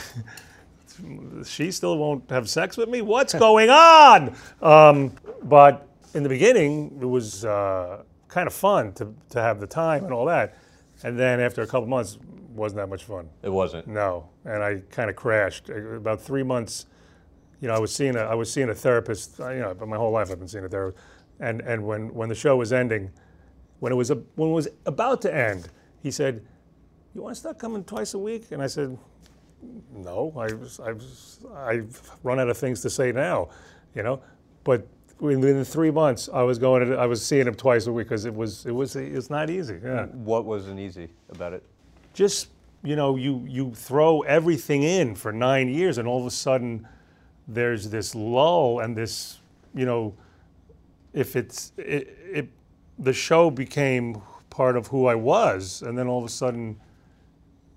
[1.45, 3.01] she still won't have sex with me.
[3.01, 4.33] What's going on?
[4.61, 5.11] Um,
[5.43, 10.05] but in the beginning, it was uh, kind of fun to, to have the time
[10.05, 10.57] and all that.
[11.03, 12.17] And then after a couple months,
[12.55, 13.29] wasn't that much fun.
[13.41, 13.85] It wasn't.
[13.85, 15.69] No, and I kind of crashed.
[15.69, 16.85] About three months,
[17.59, 19.39] you know, I was seeing a I was seeing a therapist.
[19.39, 21.03] You know, but my whole life I've been seeing a therapist.
[21.39, 23.11] And and when when the show was ending,
[23.79, 25.69] when it was a, when it was about to end,
[26.03, 26.45] he said,
[27.13, 28.97] "You want to start coming twice a week?" And I said,
[29.93, 33.49] "No, I was, I was, I've run out of things to say now,
[33.95, 34.21] you know."
[34.63, 34.87] But
[35.19, 36.87] within three months, I was going.
[36.89, 39.49] To, I was seeing him twice a week because it was it was it's not
[39.49, 39.79] easy.
[39.83, 40.05] Yeah.
[40.07, 41.63] What wasn't easy about it?
[42.13, 42.49] Just
[42.83, 46.87] you know, you you throw everything in for nine years, and all of a sudden,
[47.47, 49.39] there's this lull and this
[49.73, 50.13] you know,
[51.13, 52.49] if it's it, it
[52.99, 56.79] the show became part of who I was, and then all of a sudden,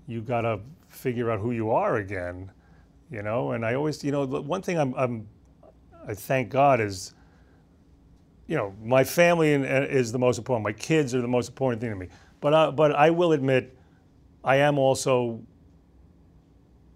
[0.07, 2.51] you got to figure out who you are again,
[3.11, 3.51] you know.
[3.51, 5.27] And I always, you know, one thing I'm, I'm
[6.07, 7.13] I thank God is
[8.47, 10.63] you know, my family is the most important.
[10.63, 12.07] My kids are the most important thing to me.
[12.39, 13.77] But I, but I will admit,
[14.43, 15.41] I am also,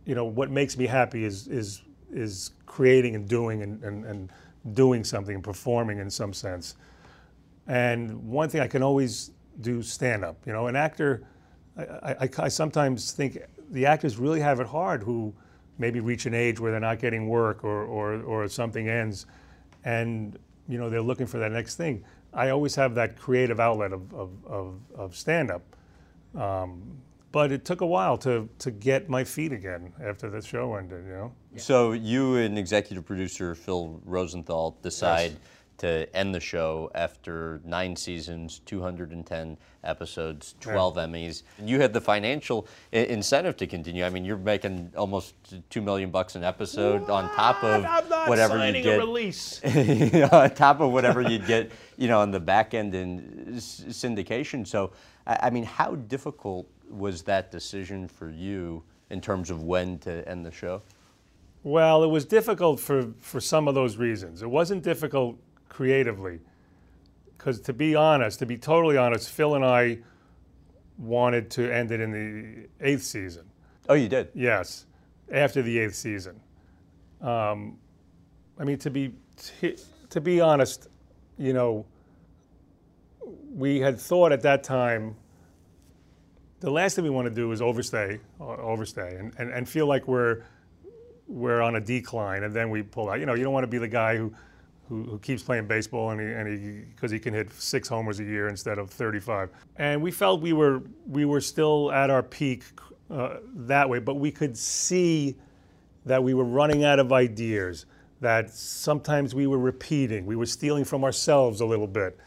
[0.05, 4.31] you know, what makes me happy is is is creating and doing and, and, and
[4.73, 6.75] doing something and performing in some sense.
[7.67, 10.37] And one thing I can always do stand up.
[10.45, 11.27] You know, an actor,
[11.77, 15.33] I, I, I sometimes think the actors really have it hard who
[15.77, 19.25] maybe reach an age where they're not getting work or, or, or something ends.
[19.83, 22.03] And you know, they're looking for that next thing.
[22.33, 25.63] I always have that creative outlet of, of, of, of stand up.
[26.35, 26.81] Um,
[27.31, 31.05] but it took a while to, to get my feet again after the show ended,
[31.05, 31.31] you know?
[31.57, 35.39] So you and executive producer Phil Rosenthal decide yes
[35.81, 41.03] to end the show after nine seasons, 210 episodes, 12 yeah.
[41.05, 41.41] Emmys.
[41.59, 44.05] You had the financial I- incentive to continue.
[44.05, 45.33] I mean, you're making almost
[45.71, 47.09] two million bucks an episode what?
[47.23, 48.99] on top of whatever you get.
[48.99, 49.59] release.
[49.73, 53.55] you know, on top of whatever you get, you know, on the back end in
[53.55, 54.67] syndication.
[54.67, 54.91] So,
[55.25, 60.45] I mean, how difficult was that decision for you in terms of when to end
[60.45, 60.83] the show?
[61.63, 64.43] Well, it was difficult for, for some of those reasons.
[64.43, 65.37] It wasn't difficult
[65.71, 66.39] creatively.
[67.37, 69.99] Because to be honest, to be totally honest, Phil and I
[70.97, 73.45] wanted to end it in the eighth season.
[73.89, 74.29] Oh, you did?
[74.35, 74.85] Yes,
[75.31, 76.39] after the eighth season.
[77.21, 77.77] Um,
[78.59, 79.15] I mean, to be
[79.61, 79.75] to,
[80.11, 80.87] to be honest,
[81.37, 81.85] you know,
[83.55, 85.15] we had thought at that time
[86.59, 89.87] the last thing we want to do is overstay, uh, overstay, and, and, and feel
[89.87, 90.43] like we're
[91.27, 93.19] we're on a decline, and then we pull out.
[93.19, 94.33] You know, you don't want to be the guy who
[94.91, 98.19] who, who keeps playing baseball and he and he because he can hit six homers
[98.19, 99.49] a year instead of 35.
[99.77, 102.65] And we felt we were we were still at our peak
[103.09, 105.37] uh, that way, but we could see
[106.05, 107.85] that we were running out of ideas.
[108.19, 112.19] That sometimes we were repeating, we were stealing from ourselves a little bit,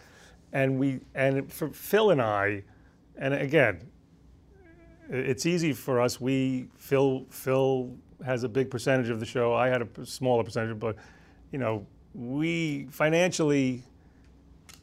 [0.55, 2.65] and we and for Phil and I,
[3.17, 3.81] and again,
[5.11, 6.19] it's easy for us.
[6.19, 9.53] We Phil Phil has a big percentage of the show.
[9.53, 10.97] I had a smaller percentage, but
[11.53, 13.83] you know, we financially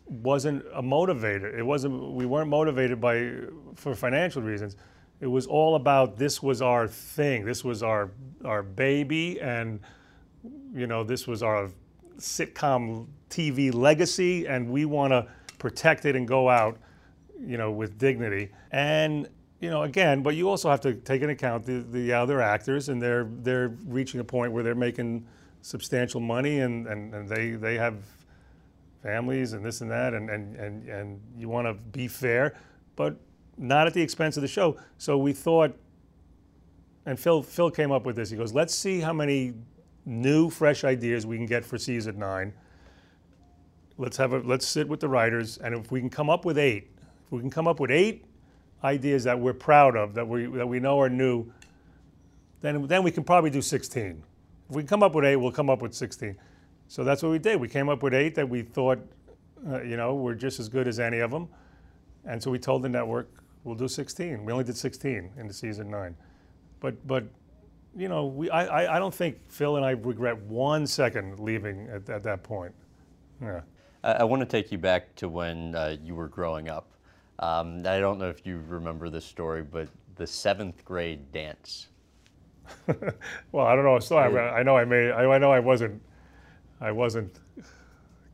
[0.07, 1.57] wasn't a motivator.
[1.57, 2.11] It wasn't.
[2.13, 3.31] We weren't motivated by
[3.75, 4.75] for financial reasons.
[5.21, 7.45] It was all about this was our thing.
[7.45, 8.11] This was our
[8.43, 9.79] our baby, and
[10.73, 11.69] you know, this was our
[12.17, 16.77] sitcom TV legacy, and we want to protect it and go out,
[17.39, 18.49] you know, with dignity.
[18.71, 19.29] And
[19.61, 22.89] you know, again, but you also have to take into account the, the other actors,
[22.89, 25.25] and they're they're reaching a point where they're making
[25.61, 27.95] substantial money, and, and, and they they have
[29.03, 32.55] families and this and that, and and and, and you want to be fair,
[32.95, 33.15] but
[33.57, 34.77] not at the expense of the show.
[34.97, 35.75] So we thought,
[37.05, 38.29] and Phil Phil came up with this.
[38.29, 39.53] He goes, let's see how many
[40.05, 42.53] new, fresh ideas we can get for season nine.
[43.97, 46.57] Let's have a let's sit with the writers, and if we can come up with
[46.57, 46.89] eight,
[47.25, 48.25] if we can come up with eight
[48.83, 51.51] ideas that we're proud of, that we, that we know are new,
[52.61, 54.23] then, then we can probably do 16.
[54.71, 56.33] If we come up with eight, we'll come up with 16.
[56.87, 57.59] So that's what we did.
[57.59, 58.99] We came up with eight that we thought,
[59.69, 61.49] uh, you know, were just as good as any of them.
[62.23, 63.29] And so we told the network,
[63.65, 64.45] we'll do 16.
[64.45, 66.15] We only did 16 in the season nine.
[66.79, 67.25] But, but
[67.97, 72.09] you know, we, I, I don't think Phil and I regret one second leaving at,
[72.09, 72.73] at that point.
[73.41, 73.63] Yeah.
[74.05, 76.93] I, I want to take you back to when uh, you were growing up.
[77.39, 81.87] Um, I don't know if you remember this story, but the seventh grade dance.
[83.51, 83.99] well, I don't know.
[83.99, 85.11] So I, I know I made.
[85.11, 86.01] I, I, know I wasn't.
[86.79, 87.39] I wasn't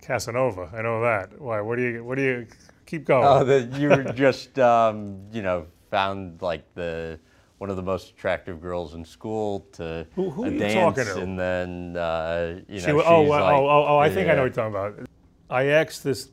[0.02, 0.70] Casanova.
[0.74, 1.40] I know that.
[1.40, 1.62] Why?
[1.62, 2.04] What do you?
[2.04, 2.48] What do you?
[2.86, 3.26] Keep going.
[3.26, 7.20] Oh, that you were just um, you know found like the
[7.58, 11.98] one of the most attractive girls in school to who, who a dance, and then
[11.98, 12.86] uh, you know.
[12.86, 15.10] She, oh, like, oh, oh, oh, I think I know what you're talking about.
[15.50, 16.30] I asked this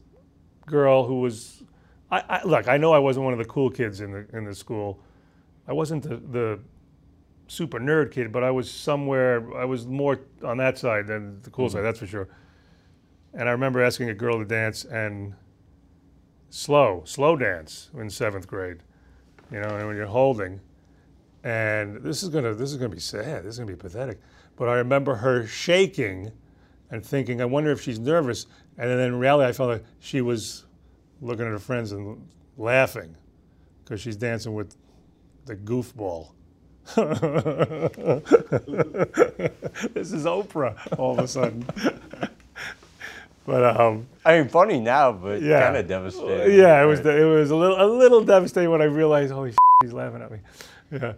[0.66, 1.64] girl who was
[2.10, 4.44] I, I, look, I know I wasn't one of the cool kids in the in
[4.44, 5.00] the school.
[5.66, 6.60] I wasn't the, the
[7.46, 9.56] super nerd kid, but I was somewhere.
[9.56, 11.78] I was more on that side than the cool mm-hmm.
[11.78, 11.82] side.
[11.82, 12.28] That's for sure.
[13.32, 15.34] And I remember asking a girl to dance and
[16.50, 18.78] slow, slow dance in seventh grade.
[19.50, 20.60] You know, and when you're holding,
[21.42, 23.44] and this is gonna this is gonna be sad.
[23.44, 24.20] This is gonna be pathetic.
[24.56, 26.32] But I remember her shaking
[26.90, 28.46] and thinking, I wonder if she's nervous.
[28.78, 30.64] And then in reality, I felt like she was
[31.20, 33.16] looking at her friends and laughing
[33.82, 34.76] because she's dancing with
[35.46, 36.30] the goofball.
[39.94, 41.64] this is Oprah all of a sudden.
[43.46, 46.58] but um, I mean, funny now, but yeah, kind of devastating.
[46.58, 49.58] Yeah, it was it was a little a little devastating when I realized, holy, shit,
[49.82, 50.38] he's laughing at me.
[50.90, 51.14] Yeah.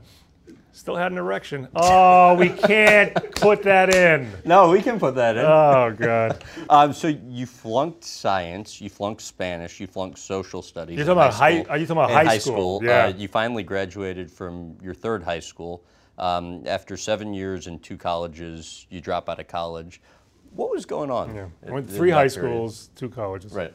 [0.77, 1.69] Still had an erection.
[1.75, 4.31] Oh, we can't put that in.
[4.45, 5.45] No, we can put that in.
[5.47, 6.45] Oh God.
[6.69, 10.99] um, so you flunked science, you flunked Spanish, you flunked social studies.
[10.99, 11.65] You're talking about high.
[11.71, 12.81] Are you talking about high, high school?
[12.81, 12.85] school.
[12.85, 13.07] Yeah.
[13.07, 15.83] Uh, you finally graduated from your third high school.
[16.19, 20.03] Um, after seven years in two colleges, you drop out of college.
[20.51, 21.35] What was going on?
[21.35, 21.47] Yeah.
[21.67, 23.53] I went three high schools, two colleges.
[23.53, 23.73] Right.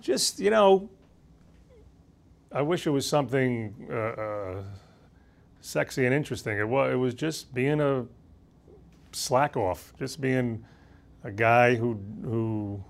[0.00, 0.90] Just you know,
[2.50, 3.72] I wish it was something.
[3.88, 4.62] Uh, uh,
[5.62, 6.58] sexy and interesting.
[6.58, 8.04] It was, it was just being a
[9.12, 10.64] slack off, just being
[11.24, 12.84] a guy who, who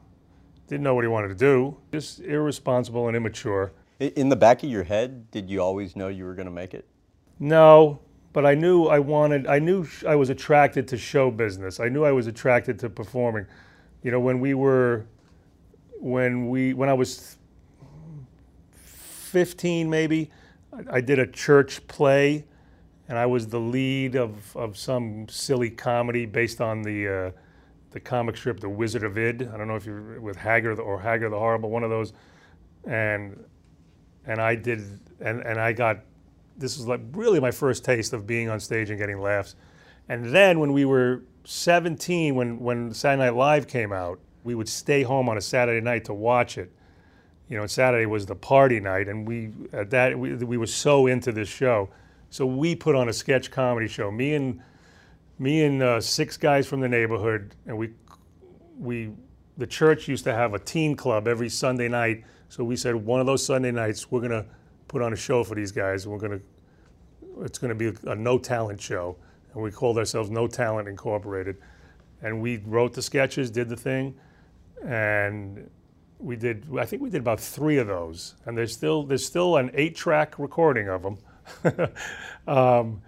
[0.67, 3.73] didn't know what he wanted to do, just irresponsible and immature.
[4.01, 6.75] In the back of your head, did you always know you were going to make
[6.75, 6.89] it?
[7.39, 8.01] No,
[8.33, 11.79] but I knew I wanted, I knew I was attracted to show business.
[11.79, 13.47] I knew I was attracted to performing.
[14.03, 15.07] You know, when we were,
[16.01, 17.37] when we, when I was
[18.73, 20.31] 15 maybe,
[20.91, 22.47] I did a church play
[23.13, 27.31] and I was the lead of, of some silly comedy based on the uh,
[27.91, 29.51] the comic strip The Wizard of Id.
[29.53, 32.15] I don't know if you're with Hagar or Hagar the Horrible, one of those.
[32.85, 33.45] And
[34.25, 35.99] and I did and, and I got
[36.57, 39.57] this was like really my first taste of being on stage and getting laughs.
[40.09, 44.71] And then when we were 17, when when Saturday Night Live came out, we would
[44.71, 46.73] stay home on a Saturday night to watch it.
[47.51, 51.07] you know, Saturday was the party night, and we at that we, we were so
[51.07, 51.91] into this show,
[52.33, 54.11] so we put on a sketch comedy show.
[54.11, 54.59] Me and
[55.39, 57.91] me and uh, six guys from the neighborhood, and we
[58.79, 59.11] we
[59.59, 62.25] the church used to have a teen club every Sunday night.
[62.49, 64.47] So we said one of those Sunday nights we're gonna
[64.89, 66.07] put on a show for these guys.
[66.07, 66.41] We're gonna
[67.43, 69.15] it's gonna be a no talent show,
[69.53, 71.59] and we called ourselves No Talent Incorporated.
[72.23, 74.15] And we wrote the sketches, did the thing,
[74.83, 75.69] and
[76.19, 76.65] we did.
[76.79, 79.95] I think we did about three of those, and there's still there's still an eight
[79.95, 81.19] track recording of them.
[82.47, 83.03] um,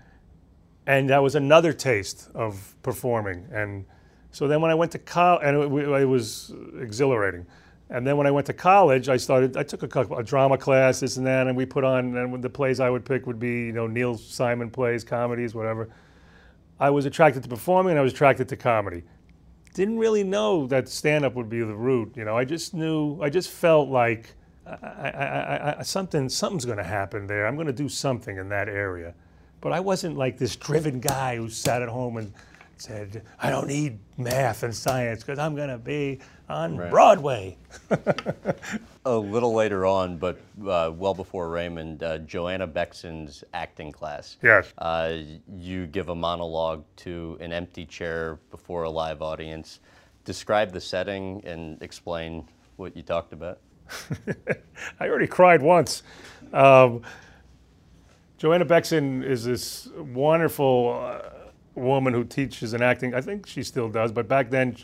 [0.87, 3.47] and that was another taste of performing.
[3.53, 3.85] And
[4.31, 7.47] so then when I went to college, and it, it, was exhilarating.
[7.91, 9.57] And then when I went to college, I started.
[9.57, 12.17] I took a, couple, a drama class, this and that, and we put on.
[12.17, 15.89] And the plays I would pick would be, you know, Neil Simon plays, comedies, whatever.
[16.81, 19.05] I was attracted to performing, and I was attracted to comedy.
[19.75, 22.13] Didn't really know that stand-up would be the route.
[22.17, 23.21] You know, I just knew.
[23.23, 24.35] I just felt like
[24.67, 27.47] I, I, I, something something's going to happen there.
[27.47, 29.15] I'm going to do something in that area.
[29.61, 32.33] But I wasn't like this driven guy who sat at home and
[32.77, 36.91] said, I don't need math and science because I'm going to be on right.
[36.91, 37.57] Broadway.
[39.07, 44.37] a little later on, but uh, well before Raymond, uh, Joanna Bexon's acting class.
[44.43, 44.73] Yes.
[44.79, 45.19] Uh,
[45.57, 49.81] you give a monologue to an empty chair before a live audience.
[50.25, 53.59] Describe the setting and explain what you talked about.
[55.01, 56.03] I already cried once.
[56.53, 57.03] Um,
[58.39, 63.15] Joanna Bexon is this wonderful uh, woman who teaches in acting.
[63.15, 64.77] I think she still does, but back then,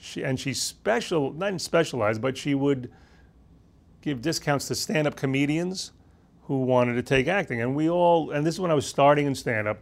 [0.00, 2.90] she and she special not specialized, but she would
[4.00, 5.92] give discounts to stand-up comedians
[6.44, 7.60] who wanted to take acting.
[7.60, 9.78] And we all, and this is when I was starting in stand-up,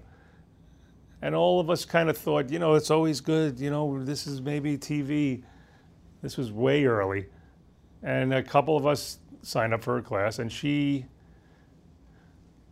[1.22, 3.60] and all of us kind of thought, you know, it's always good.
[3.60, 5.42] You know, this is maybe TV.
[6.22, 7.26] This was way early,
[8.02, 11.06] and a couple of us signed up for her class, and she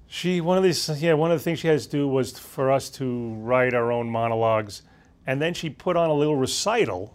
[0.06, 2.70] she one of these yeah one of the things she had to do was for
[2.70, 4.82] us to write our own monologues,
[5.26, 7.14] and then she put on a little recital.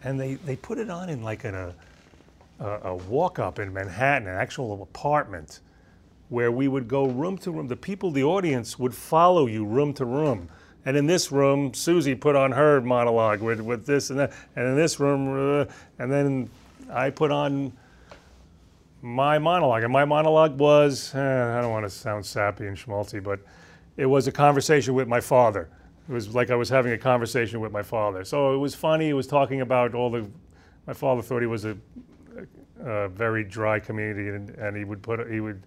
[0.00, 1.74] And they, they put it on in like in a,
[2.60, 5.58] a, a walk up in Manhattan, an actual apartment,
[6.28, 7.66] where we would go room to room.
[7.66, 10.50] The people, the audience, would follow you room to room.
[10.84, 14.32] And in this room, Susie put on her monologue with, with this and that.
[14.54, 15.64] And in this room, uh,
[15.98, 16.48] and then
[16.90, 17.72] I put on
[19.02, 19.82] my monologue.
[19.84, 23.40] And my monologue was, eh, I don't want to sound sappy and schmaltzy, but
[23.96, 25.68] it was a conversation with my father.
[26.08, 28.24] It was like I was having a conversation with my father.
[28.24, 29.10] So it was funny.
[29.10, 30.28] It was talking about all the,
[30.86, 31.76] my father thought he was a,
[32.80, 35.62] a very dry comedian and, and he would put, he would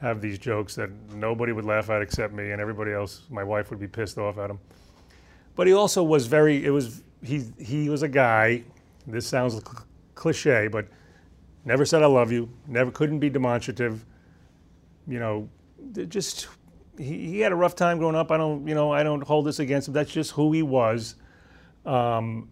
[0.00, 3.70] have these jokes that nobody would laugh at except me and everybody else, my wife
[3.70, 4.58] would be pissed off at him.
[5.54, 8.64] But he also was very, it was, he, he was a guy,
[9.06, 9.54] this sounds
[10.22, 10.86] cliche, but
[11.64, 12.50] Never said I love you.
[12.66, 14.04] Never couldn't be demonstrative.
[15.06, 15.48] You know,
[16.08, 16.48] just
[16.98, 18.30] he, he had a rough time growing up.
[18.30, 19.94] I don't, you know, I don't hold this against him.
[19.94, 21.16] That's just who he was.
[21.86, 22.48] Um,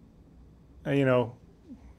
[0.85, 1.35] and, you know,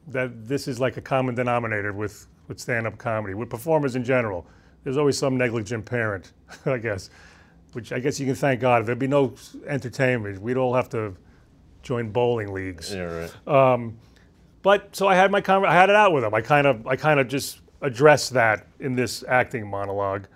[0.09, 4.47] that this is like a common denominator with with stand-up comedy, with performers in general.
[4.83, 6.33] There's always some negligent parent,
[6.67, 7.09] I guess,
[7.73, 8.81] which I guess you can thank God.
[8.81, 9.35] If there'd be no
[9.67, 11.15] entertainment, we'd all have to
[11.83, 12.93] join bowling leagues.
[12.93, 13.49] Yeah, right.
[13.49, 13.97] Um,
[14.62, 16.35] but so I had my con- I had it out with him.
[16.35, 20.27] I kind of I kind of just addressed that in this acting monologue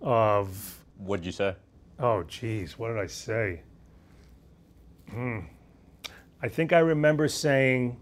[0.00, 1.54] of What'd you say?
[1.98, 3.62] Oh geez, what did I say?
[5.10, 5.40] Hmm.
[6.42, 8.00] I think I remember saying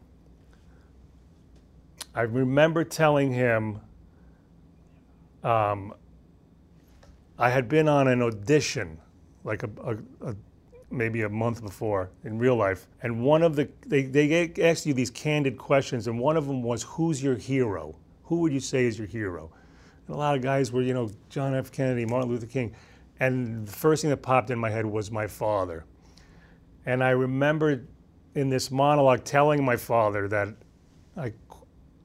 [2.15, 3.81] I remember telling him
[5.45, 5.95] um,
[7.39, 8.99] I had been on an audition,
[9.45, 10.35] like a, a, a
[10.91, 12.87] maybe a month before in real life.
[13.03, 16.63] And one of the, they, they asked you these candid questions, and one of them
[16.63, 17.97] was, Who's your hero?
[18.25, 19.51] Who would you say is your hero?
[20.07, 21.71] And a lot of guys were, you know, John F.
[21.71, 22.75] Kennedy, Martin Luther King.
[23.21, 25.85] And the first thing that popped in my head was my father.
[26.87, 27.85] And I remember
[28.35, 30.49] in this monologue telling my father that
[31.17, 31.33] I,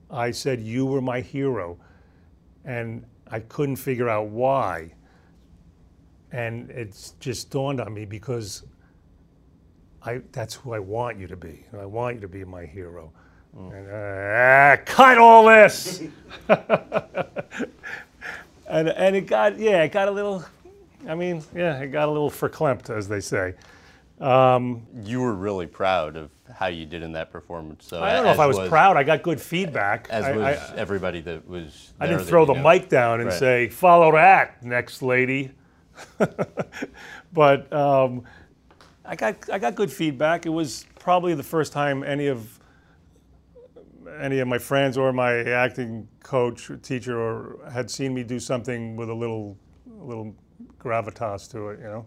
[0.10, 1.78] I said, You were my hero.
[2.66, 4.94] And I couldn't figure out why.
[6.32, 8.64] And it's just dawned on me because
[10.06, 11.66] I, that's who I want you to be.
[11.78, 13.12] I want you to be my hero.
[13.56, 16.02] And, uh, cut all this.
[18.68, 20.44] and, and it got, yeah, it got a little,
[21.08, 23.54] I mean, yeah, it got a little verklempt, as they say.
[24.20, 27.86] Um, you were really proud of how you did in that performance.
[27.86, 28.96] So I don't know if I was, was, proud.
[28.96, 30.08] I got good feedback.
[30.10, 31.94] As I, was I, everybody that was.
[32.00, 32.64] I didn't throw the know.
[32.64, 33.40] mic down and right.
[33.40, 35.52] say, "Follow that, next lady."
[37.34, 38.24] but um,
[39.14, 40.48] I got I got good feedback.
[40.48, 42.60] It was probably the first time any of
[44.20, 48.96] any of my friends or my acting coach, teacher, or had seen me do something
[48.96, 49.56] with a little,
[50.02, 50.36] a little
[50.80, 51.80] gravitas to it.
[51.80, 52.06] You know,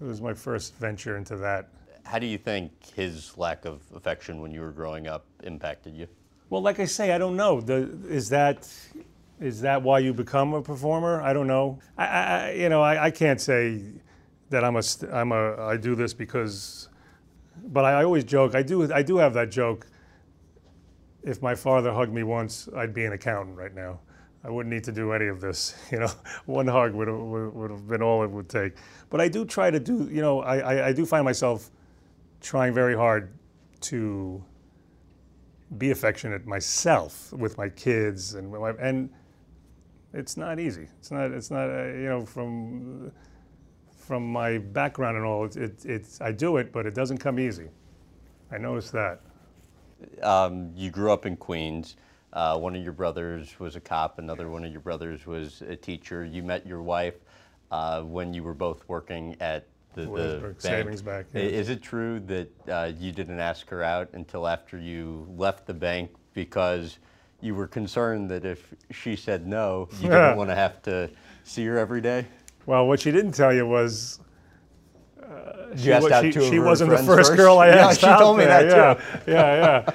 [0.00, 1.68] it was my first venture into that.
[2.04, 6.08] How do you think his lack of affection when you were growing up impacted you?
[6.50, 7.60] Well, like I say, I don't know.
[7.60, 8.68] The, is that
[9.38, 11.22] is that why you become a performer?
[11.22, 11.78] I don't know.
[11.96, 13.80] I, I you know, I, I, can't say
[14.50, 14.82] that I'm a
[15.12, 16.88] I'm a I do this because,
[17.68, 18.54] but I always joke.
[18.54, 19.86] I do I do have that joke.
[21.22, 24.00] If my father hugged me once, I'd be an accountant right now.
[24.44, 25.74] I wouldn't need to do any of this.
[25.90, 26.10] You know,
[26.46, 28.74] one hug would have, would have been all it would take.
[29.10, 30.08] But I do try to do.
[30.10, 31.70] You know, I, I, I do find myself
[32.40, 33.32] trying very hard
[33.80, 34.44] to
[35.78, 39.10] be affectionate myself with my kids and my, and
[40.12, 40.86] it's not easy.
[40.98, 41.32] It's not.
[41.32, 41.68] It's not.
[41.68, 43.10] Uh, you know, from
[44.06, 47.40] from my background and all, it, it, it's I do it, but it doesn't come
[47.40, 47.68] easy.
[48.52, 49.20] I noticed that.
[50.22, 51.96] Um, you grew up in Queens.
[52.32, 54.18] Uh, one of your brothers was a cop.
[54.18, 56.24] Another one of your brothers was a teacher.
[56.24, 57.14] You met your wife
[57.72, 60.60] uh, when you were both working at the, the bank.
[60.60, 61.26] Savings Bank.
[61.34, 61.40] Yeah.
[61.40, 65.74] Is it true that uh, you didn't ask her out until after you left the
[65.74, 66.98] bank because
[67.40, 71.10] you were concerned that if she said no, you didn't want to have to
[71.42, 72.26] see her every day?
[72.66, 74.20] Well, what she didn't tell you was
[75.22, 78.18] uh, she, she, she, she wasn't the first, first, girl I yeah, asked she out
[78.18, 78.64] told me there.
[78.64, 79.30] that too.
[79.30, 79.92] Yeah, yeah,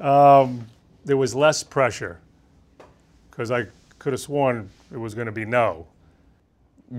[0.00, 0.40] yeah.
[0.40, 0.66] Um,
[1.04, 2.20] there was less pressure
[3.30, 3.66] because I
[3.98, 5.86] could have sworn it was going to be no.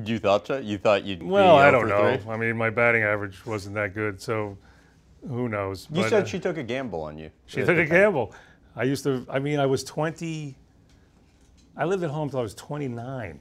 [0.06, 0.58] You thought so?
[0.60, 2.18] You thought you'd well, I don't know.
[2.18, 2.32] Three?
[2.32, 4.58] I mean, my batting average wasn't that good, so
[5.28, 5.88] who knows?
[5.92, 7.32] You but, said uh, she took a gamble on you.
[7.48, 8.34] She took a gamble.
[8.76, 9.26] I used to.
[9.30, 10.56] I mean, I was 20.
[11.76, 13.40] I lived at home until I was 29.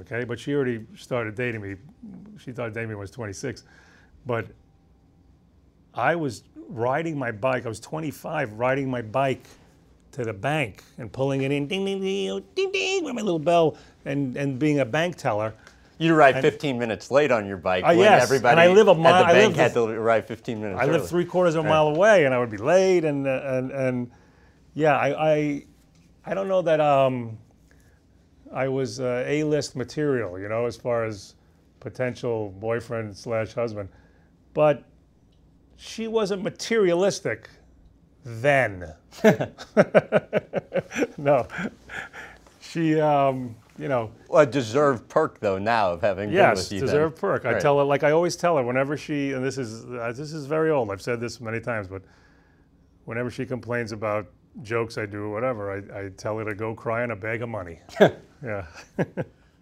[0.00, 1.76] Okay, but she already started dating me.
[2.38, 3.64] She thought dating me when I was 26,
[4.26, 4.46] but
[5.94, 7.64] I was riding my bike.
[7.64, 9.44] I was 25, riding my bike
[10.12, 13.38] to the bank and pulling it in, ding ding ding, ding ding, with my little
[13.38, 15.54] bell, and and being a bank teller
[15.98, 18.22] you arrived 15 minutes late on your bike uh, when yes.
[18.22, 20.80] everybody and I live a mile, at the bank I had to arrive 15 minutes
[20.80, 20.98] I early.
[20.98, 24.10] live three quarters of a mile away, and I would be late, and and and
[24.74, 25.64] yeah, I I,
[26.26, 27.38] I don't know that um,
[28.52, 31.34] I was uh, A-list material, you know, as far as
[31.80, 33.88] potential boyfriend slash husband,
[34.54, 34.84] but
[35.76, 37.48] she wasn't materialistic
[38.24, 38.92] then.
[41.16, 41.46] no,
[42.60, 43.00] she.
[43.00, 44.10] Um, you know.
[44.28, 46.80] Well, a deserved perk though now of having yes, been with you.
[46.80, 47.20] deserved then.
[47.20, 47.44] perk.
[47.44, 50.32] I tell her like I always tell her whenever she and this is uh, this
[50.32, 50.90] is very old.
[50.90, 52.02] I've said this many times, but
[53.04, 54.26] whenever she complains about
[54.62, 57.42] jokes I do or whatever, I, I tell her to go cry in a bag
[57.42, 57.80] of money.
[58.42, 58.66] yeah.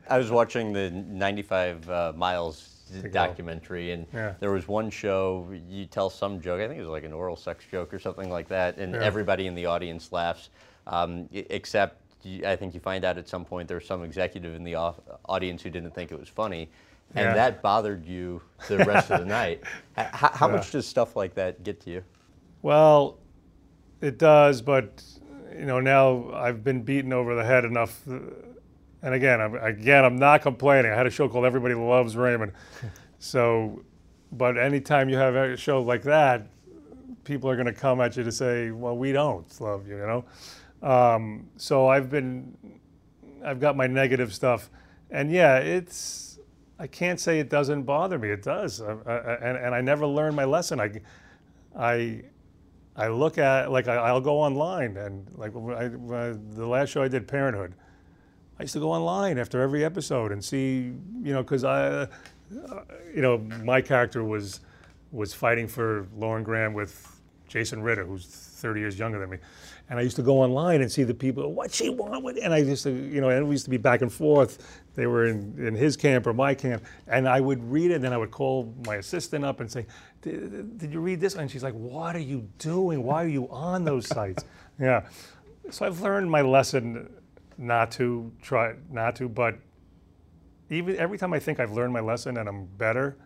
[0.09, 2.71] I was watching the 95 uh, miles
[3.13, 4.35] documentary, and yeah.
[4.41, 6.61] there was one show you tell some joke.
[6.61, 9.01] I think it was like an oral sex joke or something like that, and Yeah.
[9.03, 10.51] everybody in the audience laughs,
[10.87, 14.65] um, except you, I think you find out at some point there's some executive in
[14.65, 16.69] the off- audience who didn't think it was funny,
[17.15, 17.35] and Yeah.
[17.35, 19.63] that bothered you the rest of the night.
[19.97, 20.57] How how Yeah.
[20.57, 22.05] much does stuff like that get to you?
[22.63, 23.17] Well,
[24.05, 25.03] it does, but
[25.59, 28.07] you know now I've been beaten over the head enough.
[28.07, 30.93] And again, I'm, again, I'm not complaining.
[30.93, 32.53] I had a show called Everybody Loves Raymond.
[33.19, 33.83] so,
[34.33, 36.47] but anytime you have a show like that,
[37.25, 40.07] people are going to come at you to say, "Well, we don't love you," you
[40.07, 40.25] know.
[40.83, 42.57] Um, so I've been,
[43.43, 44.71] I've got my negative stuff,
[45.11, 46.39] and yeah, it's.
[46.77, 48.31] I can't say it doesn't bother me.
[48.31, 50.81] It does, I, I, and, and I never learned my lesson.
[50.81, 51.01] I,
[51.79, 52.25] I,
[52.97, 57.09] I look at like I, I'll go online and like I, the last show I
[57.09, 57.75] did, Parenthood.
[58.59, 60.93] I used to go online after every episode and see,
[61.23, 62.07] you know, because I,
[62.51, 64.61] you know, my character was
[65.11, 69.39] was fighting for Lauren Graham with Jason Ritter, who's 30 years younger than me,
[69.91, 72.53] and I used to go online and see the people, what she want, with, and
[72.55, 74.83] I used to, you know, and we used to be back and forth.
[74.95, 78.05] They were in, in his camp or my camp, and I would read it, and
[78.05, 79.87] then I would call my assistant up and say,
[80.23, 83.03] "Did did you read this?" And she's like, "What are you doing?
[83.03, 84.45] Why are you on those sites?"
[84.81, 85.07] Yeah,
[85.71, 87.09] so I've learned my lesson
[87.59, 89.57] not to try not to but
[90.71, 93.17] even every time i think i've learned my lesson and i'm better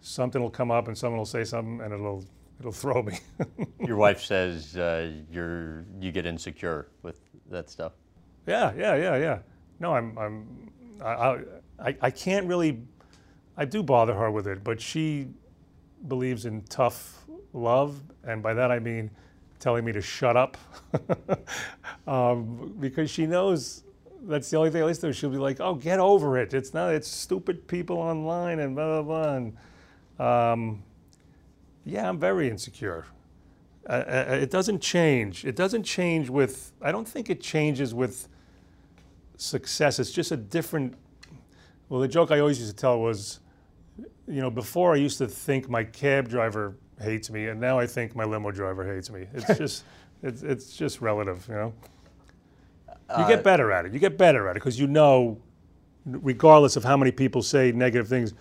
[0.00, 2.24] something will come up and someone will say something and it'll
[2.60, 3.18] it'll throw me
[3.86, 7.20] Your wife says uh, you're you get insecure with
[7.50, 7.92] that stuff.
[8.46, 9.38] yeah yeah yeah yeah
[9.80, 10.70] no i'm i'm
[11.02, 11.40] I,
[11.78, 12.82] I i can't really
[13.56, 15.28] i do bother her with it but she
[16.08, 19.10] believes in tough love and by that i mean
[19.58, 20.56] telling me to shut up
[22.06, 23.84] um, because she knows
[24.26, 25.12] that's the only thing I listen to.
[25.12, 26.54] She'll be like, "Oh, get over it.
[26.54, 26.94] It's not.
[26.94, 29.56] It's stupid people online and blah blah blah." And,
[30.18, 30.82] um,
[31.84, 33.04] yeah, I'm very insecure.
[33.88, 35.44] Uh, uh, it doesn't change.
[35.44, 36.72] It doesn't change with.
[36.80, 38.28] I don't think it changes with
[39.36, 39.98] success.
[39.98, 40.94] It's just a different.
[41.88, 43.40] Well, the joke I always used to tell was,
[44.26, 47.86] you know, before I used to think my cab driver hates me, and now I
[47.86, 49.26] think my limo driver hates me.
[49.34, 49.84] It's just,
[50.22, 51.72] it's, it's just relative, you know.
[53.18, 53.92] You get uh, better at it.
[53.92, 55.38] You get better at it because you know,
[56.06, 58.32] regardless of how many people say negative things,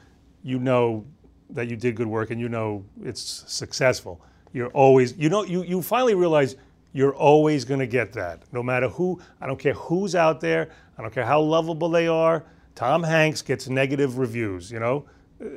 [0.41, 1.05] you know
[1.49, 4.21] that you did good work and you know it's successful.
[4.53, 6.55] You're always, you know, you, you finally realize
[6.93, 8.43] you're always going to get that.
[8.51, 12.07] No matter who, I don't care who's out there, I don't care how lovable they
[12.07, 12.43] are.
[12.75, 15.05] Tom Hanks gets negative reviews, you know?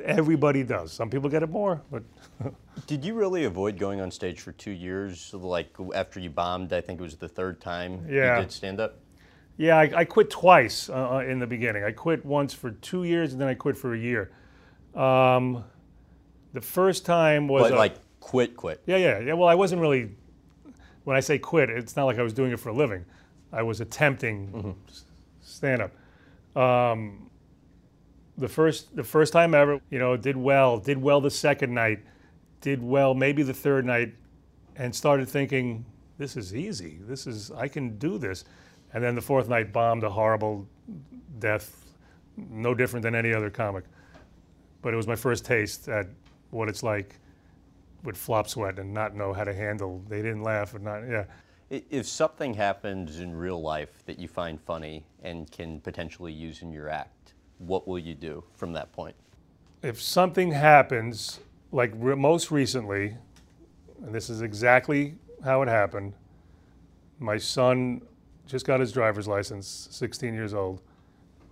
[0.03, 0.91] Everybody does.
[0.91, 2.03] Some people get it more, but.
[2.87, 5.33] did you really avoid going on stage for two years?
[5.33, 8.37] Like after you bombed, I think it was the third time yeah.
[8.37, 8.99] you did stand up?
[9.57, 11.83] Yeah, I, I quit twice uh, uh, in the beginning.
[11.83, 14.31] I quit once for two years and then I quit for a year.
[14.93, 15.63] Um,
[16.53, 17.69] the first time was.
[17.71, 18.81] But, like quit, quit.
[18.85, 19.33] Yeah, yeah, yeah.
[19.33, 20.11] Well, I wasn't really.
[21.05, 23.05] When I say quit, it's not like I was doing it for a living.
[23.53, 24.71] I was attempting mm-hmm.
[25.57, 25.91] Stand up.
[26.61, 27.29] Um,
[28.37, 31.99] the first the first time ever, you know, did well, did well the second night,
[32.61, 34.13] did well maybe the third night,
[34.75, 35.85] and started thinking,
[36.17, 36.99] this is easy.
[37.01, 38.45] This is I can do this.
[38.93, 40.67] And then the fourth night bombed a horrible
[41.39, 41.85] death,
[42.37, 43.83] no different than any other comic.
[44.81, 46.07] But it was my first taste at
[46.51, 47.15] what it's like
[48.03, 50.01] with flop sweat and not know how to handle.
[50.07, 51.01] They didn't laugh or not.
[51.01, 51.25] Yeah.
[51.69, 56.71] If something happens in real life that you find funny and can potentially use in
[56.71, 59.15] your act, what will you do from that point?
[59.83, 61.41] If something happens,
[61.73, 63.17] like re- most recently,
[64.01, 66.13] and this is exactly how it happened,
[67.19, 68.01] my son
[68.45, 70.81] just got his driver's license, 16 years old,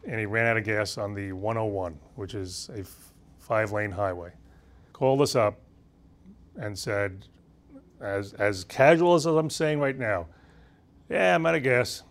[0.07, 3.91] and he ran out of gas on the 101, which is a f- five lane
[3.91, 4.31] highway.
[4.93, 5.59] Called us up
[6.55, 7.25] and said,
[8.01, 10.27] as, as casual as I'm saying right now,
[11.09, 12.03] yeah, I'm out of gas.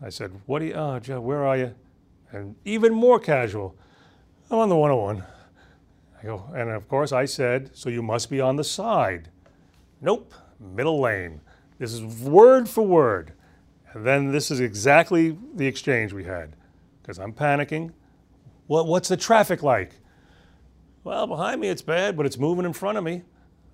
[0.00, 1.74] I said, what do you, oh, Joe, where are you?
[2.32, 3.76] and even more casual.
[4.50, 5.22] I'm on the 101.
[6.18, 9.28] I go, and of course I said, so you must be on the side.
[10.00, 11.40] Nope, middle lane.
[11.78, 13.32] This is word for word.
[13.92, 16.56] And then this is exactly the exchange we had.
[17.00, 17.92] Because I'm panicking.
[18.66, 19.96] What, what's the traffic like?
[21.04, 23.22] Well, behind me it's bad, but it's moving in front of me.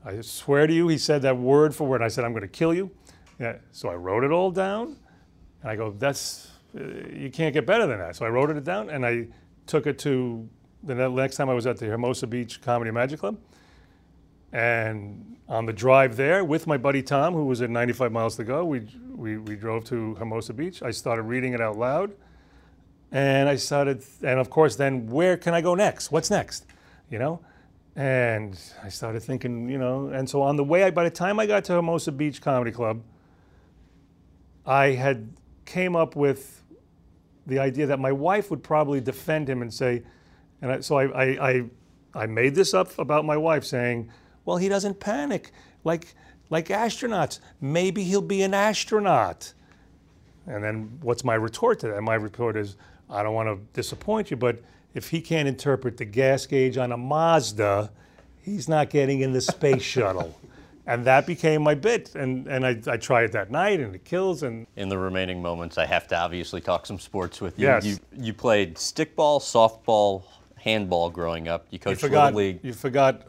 [0.05, 2.03] I swear to you, he said that word for word.
[2.03, 2.91] I said, I'm going to kill you.
[3.39, 4.97] Yeah, so I wrote it all down.
[5.63, 6.83] And I go, that's uh,
[7.13, 8.17] you can't get better than that.
[8.17, 9.29] So I wrote it down and I
[9.67, 10.49] took it to
[10.83, 13.39] the next time I was at the Hermosa Beach Comedy Magic Club.
[14.53, 18.45] And on the drive there with my buddy Tom, who was at 95 miles to
[18.45, 20.83] go, we, we, we drove to Hermosa Beach.
[20.83, 22.13] I started reading it out loud.
[23.11, 26.13] And I started, and of course, then where can I go next?
[26.13, 26.67] What's next?
[27.11, 27.41] You know?
[27.99, 31.47] And I started thinking, you know, and so on the way, by the time I
[31.47, 33.03] got to Hermosa Beach Comedy Club,
[34.65, 35.31] I had
[35.65, 36.63] came up with
[37.49, 40.05] the idea that my wife would probably defend him and say,
[40.63, 41.65] and I, so I, I, I,
[42.15, 44.09] I made this up about my wife saying,
[44.45, 45.51] well, he doesn't panic
[45.83, 46.15] like,
[46.51, 47.41] like astronauts.
[47.61, 49.53] Maybe he'll be an astronaut.
[50.47, 52.01] And then what's my retort to that?
[52.03, 52.77] My retort is,
[53.11, 54.63] I don't want to disappoint you, but
[54.95, 57.91] if he can't interpret the gas gauge on a Mazda,
[58.43, 60.39] he's not getting in the space shuttle.
[60.87, 64.07] And that became my bit and, and I, I try it that night and it
[64.07, 67.67] kills and in the remaining moments i have to obviously talk some sports with you.
[67.67, 67.85] Yes.
[67.85, 70.25] you, you played stickball softball
[70.57, 71.67] handball growing up.
[71.71, 72.61] You coached you forgot, little league.
[72.63, 73.27] you forgot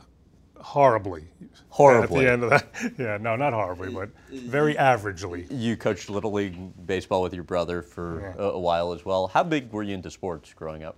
[0.61, 1.25] horribly.
[1.67, 2.25] Horribly.
[2.25, 5.45] At the end of that yeah no not horribly but very averagely.
[5.51, 6.57] You coached little league
[6.87, 8.41] baseball with your brother for yeah.
[8.41, 9.27] a, a while as well.
[9.27, 10.95] How big were you into sports growing up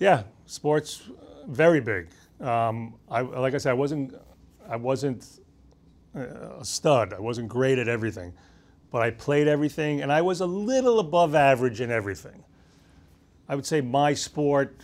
[0.00, 1.04] yeah sports
[1.46, 2.08] very big
[2.40, 4.14] um, I, like i said i wasn't
[4.68, 5.40] i wasn't
[6.14, 7.12] a stud.
[7.12, 8.32] I wasn't great at everything,
[8.90, 12.44] but I played everything, and I was a little above average in everything.
[13.48, 14.80] I would say my sport.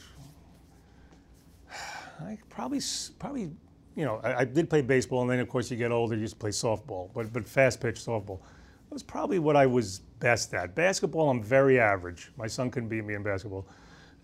[2.20, 2.80] I probably
[3.18, 3.50] probably
[3.94, 6.22] you know I, I, did play baseball, and then of course you get older, you
[6.22, 8.40] just play softball, but but fast pitch softball.
[8.88, 10.74] That was probably what I was best at.
[10.74, 12.30] Basketball, I'm very average.
[12.36, 13.66] My son couldn't beat me in basketball,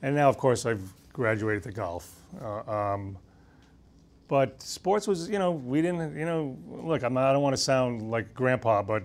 [0.02, 2.14] and now of course I've graduated to golf.
[2.40, 3.18] Uh, um,
[4.28, 7.54] but sports was, you know, we didn't, you know, look, I'm not, I don't want
[7.54, 9.02] to sound like grandpa, but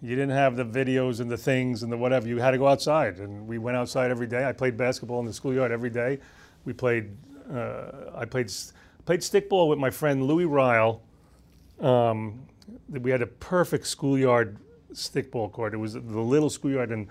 [0.00, 2.28] you didn't have the videos and the things and the whatever.
[2.28, 4.46] You had to go outside, and we went outside every day.
[4.46, 6.20] I played basketball in the schoolyard every day.
[6.66, 7.16] We played,
[7.52, 8.52] uh, I played
[9.06, 11.02] played stickball with my friend Louis Ryle.
[11.80, 12.46] Um,
[12.88, 14.56] we had a perfect schoolyard
[14.92, 15.74] stickball court.
[15.74, 17.08] It was the little schoolyard, and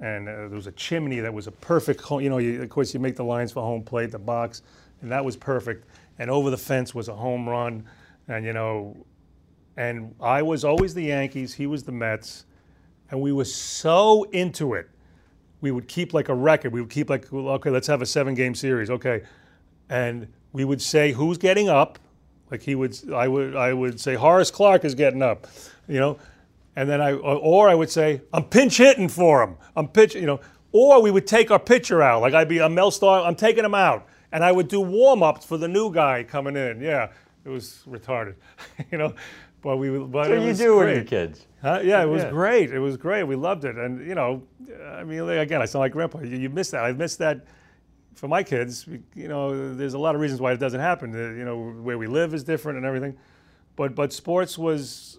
[0.00, 2.00] and uh, there was a chimney that was a perfect.
[2.02, 4.62] Home, you know, you, of course, you make the lines for home plate, the box,
[5.02, 5.86] and that was perfect
[6.20, 7.82] and over the fence was a home run.
[8.28, 8.94] And you know,
[9.76, 12.44] and I was always the Yankees, he was the Mets,
[13.10, 14.88] and we were so into it.
[15.62, 16.72] We would keep like a record.
[16.72, 18.88] We would keep like, okay, let's have a seven game series.
[18.88, 19.22] Okay.
[19.88, 21.98] And we would say who's getting up.
[22.50, 25.46] Like he would, I would, I would say Horace Clarke is getting up,
[25.86, 26.18] you know,
[26.76, 29.56] and then I, or I would say I'm pinch hitting for him.
[29.76, 30.40] I'm pitch, you know,
[30.72, 32.22] or we would take our pitcher out.
[32.22, 35.22] Like I'd be, I'm Mel Star, I'm taking him out, and I would do warm
[35.22, 36.80] ups for the new guy coming in.
[36.80, 37.10] Yeah,
[37.44, 38.34] it was retarded,
[38.92, 39.14] you know.
[39.62, 41.46] But we, but so it you do with your kids.
[41.60, 41.80] Huh?
[41.84, 42.30] Yeah, it was Yeah.
[42.30, 42.70] great.
[42.72, 43.24] It was great.
[43.24, 44.42] We loved it, and you know,
[44.94, 46.20] I mean, again, I sound like grandpa.
[46.20, 46.82] You, you miss that.
[46.82, 47.44] I miss that
[48.14, 48.86] for my kids.
[49.14, 51.14] You know, there's a lot of reasons why it doesn't happen.
[51.14, 53.18] Uh, You know, where we live is different and everything,
[53.76, 55.18] but but sports was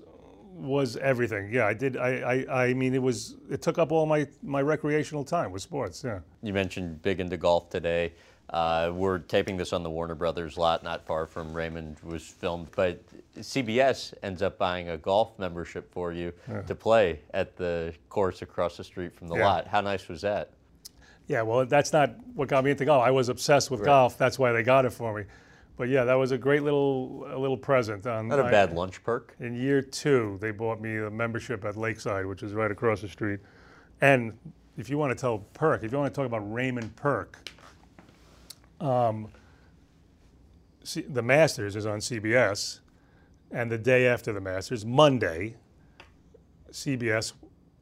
[0.53, 1.51] was everything.
[1.51, 1.97] Yeah, I did.
[1.97, 5.61] I I, I mean, it was it took up all my my recreational time with
[5.61, 6.03] sports.
[6.03, 6.19] Yeah.
[6.43, 8.13] You mentioned big into golf today.
[8.49, 12.67] Uh, we're taping this on the Warner Brothers lot, not far from Raymond was filmed,
[12.75, 13.01] but
[13.39, 16.33] CBS ends up buying a golf membership for you
[16.67, 19.45] to play at the course across the street from the Yeah.
[19.47, 19.67] lot.
[19.67, 20.49] How nice was that?
[21.27, 23.01] Yeah, well, that's not what got me into golf.
[23.01, 24.17] I was obsessed with golf.
[24.17, 25.23] That's why they got it for me.
[25.77, 28.05] But yeah, that was a great little a little present.
[28.05, 29.35] On Not a bad lunch perk.
[29.39, 33.07] In year two, they bought me a membership at Lakeside, which is right across the
[33.07, 33.39] street.
[34.01, 34.37] And
[34.77, 37.49] if you want to tell Perk, if you want to talk about Raymond Perk,
[38.79, 39.27] um,
[40.83, 42.79] see, the Masters is on CBS,
[43.51, 45.55] and the day after the Masters, Monday,
[46.71, 47.33] CBS,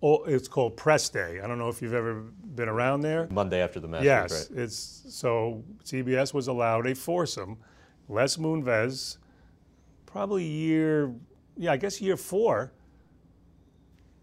[0.03, 1.39] oh, it's called Press Day.
[1.41, 2.15] I don't know if you've ever
[2.55, 3.27] been around there.
[3.31, 4.59] Monday after the Masters, Yes, right?
[4.63, 7.57] it's so CBS was allowed a foursome.
[8.09, 9.17] Les Moonves,
[10.07, 11.13] probably year,
[11.55, 12.71] yeah, I guess year four,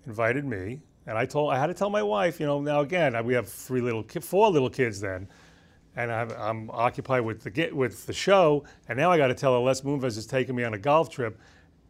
[0.07, 3.25] invited me, and I told I had to tell my wife, you know, now again
[3.25, 5.29] we have three little, four little kids then,
[5.95, 9.35] and I'm, I'm occupied with the get with the show, and now I got to
[9.35, 11.39] tell her Les Moonves is taking me on a golf trip,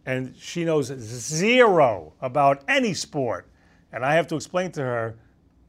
[0.05, 3.49] and she knows zero about any sport,
[3.91, 5.17] and I have to explain to her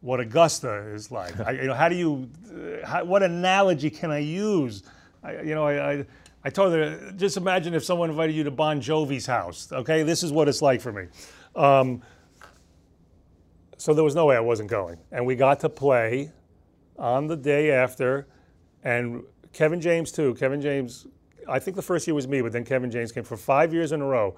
[0.01, 1.39] what Augusta is like.
[1.45, 4.83] I, you know, how do you, uh, how, what analogy can I use?
[5.27, 6.05] I, you know, I, I,
[6.45, 9.69] I told her, just imagine if someone invited you to Bon Jovi's house.
[9.71, 11.07] Okay, this is what it's like for me.
[11.55, 12.01] Um,
[13.77, 16.31] so there was no way I wasn't going, and we got to play
[16.97, 18.27] on the day after,
[18.83, 19.23] and
[19.53, 20.33] Kevin James too.
[20.35, 21.07] Kevin James,
[21.47, 23.91] I think the first year was me, but then Kevin James came for five years
[23.91, 24.35] in a row,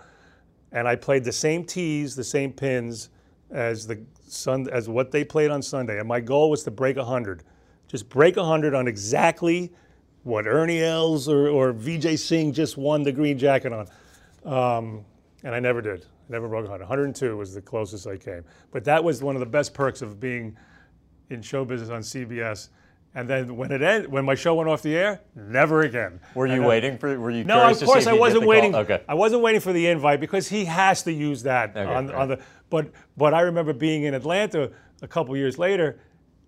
[0.72, 3.10] and I played the same tees, the same pins
[3.52, 6.98] as the sun as what they played on Sunday, and my goal was to break
[6.98, 7.44] hundred,
[7.88, 9.72] just break hundred on exactly
[10.24, 13.88] what Ernie Els or, or Vijay Singh just won the green jacket on,
[14.45, 15.05] um,
[15.43, 16.05] and I never did.
[16.28, 16.84] Never broke 100.
[16.84, 18.43] 102 was the closest I came.
[18.72, 20.55] But that was one of the best perks of being
[21.30, 22.70] in show business on CBS.
[23.15, 26.20] And then when it ended, when my show went off the air, never again.
[26.36, 27.20] Were you And, waiting for?
[27.20, 28.49] Were you no, of course I if you did wasn't the call?
[28.49, 28.76] waiting.
[28.76, 29.01] Okay.
[29.09, 32.15] I wasn't waiting for the invite because he has to use that Okay, on, right.
[32.15, 32.39] on the.
[32.70, 35.99] But but I remember being in Atlanta a couple years later,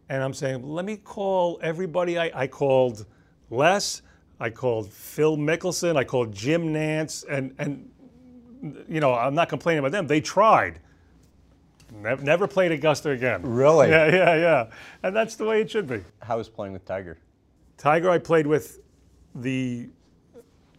[0.09, 2.19] and I'm saying, let me call everybody.
[2.19, 3.07] I, I called
[3.51, 4.01] Les,
[4.39, 7.91] I called Phil Mickelson, I called Jim Nantz, and and
[8.89, 10.07] you know I'm not complaining about them.
[10.07, 10.79] They tried.
[11.93, 13.41] Never, never played Augusta again.
[13.43, 13.89] Really?
[13.89, 14.67] Yeah, yeah, yeah.
[15.03, 16.01] And that's the way it should be.
[16.21, 17.17] How was playing with Tiger?
[17.77, 18.79] Tiger, I played with
[19.35, 19.89] the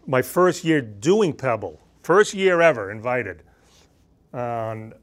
[0.07, 3.43] my first year doing Pebble, first year ever invited.
[4.33, 4.95] Um,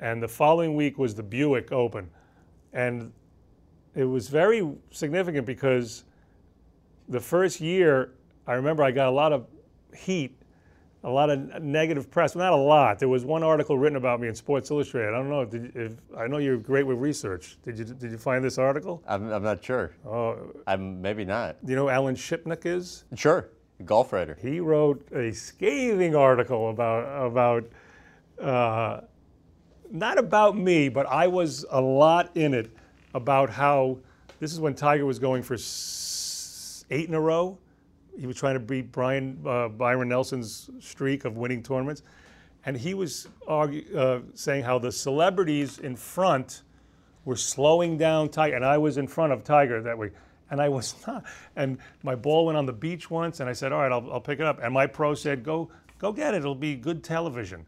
[0.00, 2.08] and the following week was the Buick Open,
[2.72, 3.12] and
[3.94, 6.04] it was very significant because
[7.12, 8.12] the first year
[8.46, 9.46] I remember I got a lot of
[9.94, 10.36] heat,
[11.04, 12.34] a lot of negative press.
[12.34, 12.98] Not a lot.
[12.98, 15.10] There was one article written about me in Sports Illustrated.
[15.10, 17.58] I don't know did, if I know you're great with research.
[17.62, 19.02] Did you did you find this article?
[19.06, 19.94] I'm, I'm not sure.
[20.04, 21.64] Oh, I'm maybe not.
[21.64, 23.04] do you know who Alan Shipnuck is?
[23.14, 23.48] Sure.
[23.84, 24.36] Golf writer.
[24.40, 27.70] He wrote a scathing article about about
[28.40, 29.00] uh,
[29.90, 32.70] not about me, but I was a lot in it
[33.14, 33.98] about how
[34.40, 35.56] this is when Tiger was going for
[36.92, 37.58] eight in a row.
[38.18, 42.02] He was trying to beat Brian uh, Byron Nelson's streak of winning tournaments,
[42.66, 46.62] and he was argue, uh, saying how the celebrities in front
[47.24, 50.12] were slowing down Tiger, and I was in front of Tiger that week,
[50.50, 51.24] and I was not.
[51.56, 54.20] And my ball went on the beach once, and I said, "All right, I'll, I'll
[54.20, 56.38] pick it up." And my pro said, "Go, go get it.
[56.38, 57.64] It'll be good television."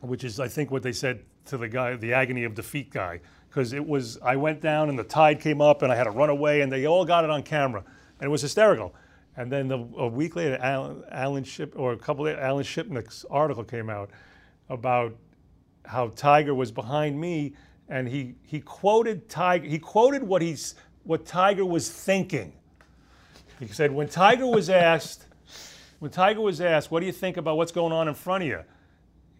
[0.00, 3.20] Which is, I think, what they said to the guy, the agony of defeat guy,
[3.52, 4.18] because it was.
[4.22, 6.72] I went down, and the tide came up, and I had to run away, and
[6.72, 7.84] they all got it on camera,
[8.18, 8.94] and it was hysterical.
[9.36, 13.26] And then the, a week later, Alan, Alan Ship or a couple of Alan Shipnuck's
[13.30, 14.10] article came out
[14.68, 15.14] about
[15.84, 17.54] how Tiger was behind me,
[17.88, 19.66] and he he quoted Tiger.
[19.66, 20.74] He quoted what he's
[21.04, 22.54] what Tiger was thinking.
[23.60, 25.26] He said when Tiger was asked,
[25.98, 28.48] when Tiger was asked, "What do you think about what's going on in front of
[28.48, 28.60] you?"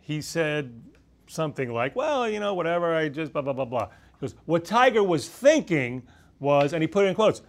[0.01, 0.83] he said
[1.29, 2.95] something like, "Well, you know, whatever.
[2.95, 3.89] I just blah blah blah blah."
[4.23, 6.05] Goes, "What Tiger was thinking
[6.39, 7.43] was," and he put it in quotes,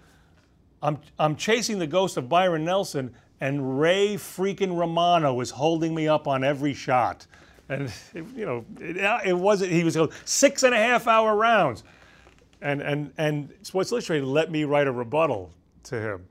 [0.81, 6.07] "I'm I'm chasing the ghost of Byron Nelson, and Ray freaking Romano is holding me
[6.07, 7.27] up on every shot."
[7.69, 9.71] And it, you know, it, it wasn't.
[9.71, 11.83] He was six and a half hour rounds,
[12.59, 15.51] and and and Sports Illustrated let me write a rebuttal
[15.83, 16.27] to him.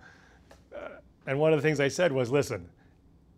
[0.74, 0.88] Uh,
[1.28, 2.68] and one of the things I said was, "Listen."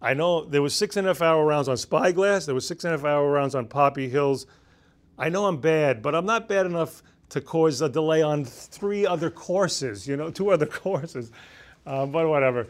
[0.02, 2.44] I know there was six and a half hour rounds on Spyglass.
[2.44, 4.46] There was six and a half hour rounds on Poppy Hills.
[5.18, 9.06] I know I'm bad, but I'm not bad enough to cause a delay on three
[9.06, 10.06] other courses.
[10.06, 11.32] You know, two other courses.
[11.86, 12.68] Um, but whatever.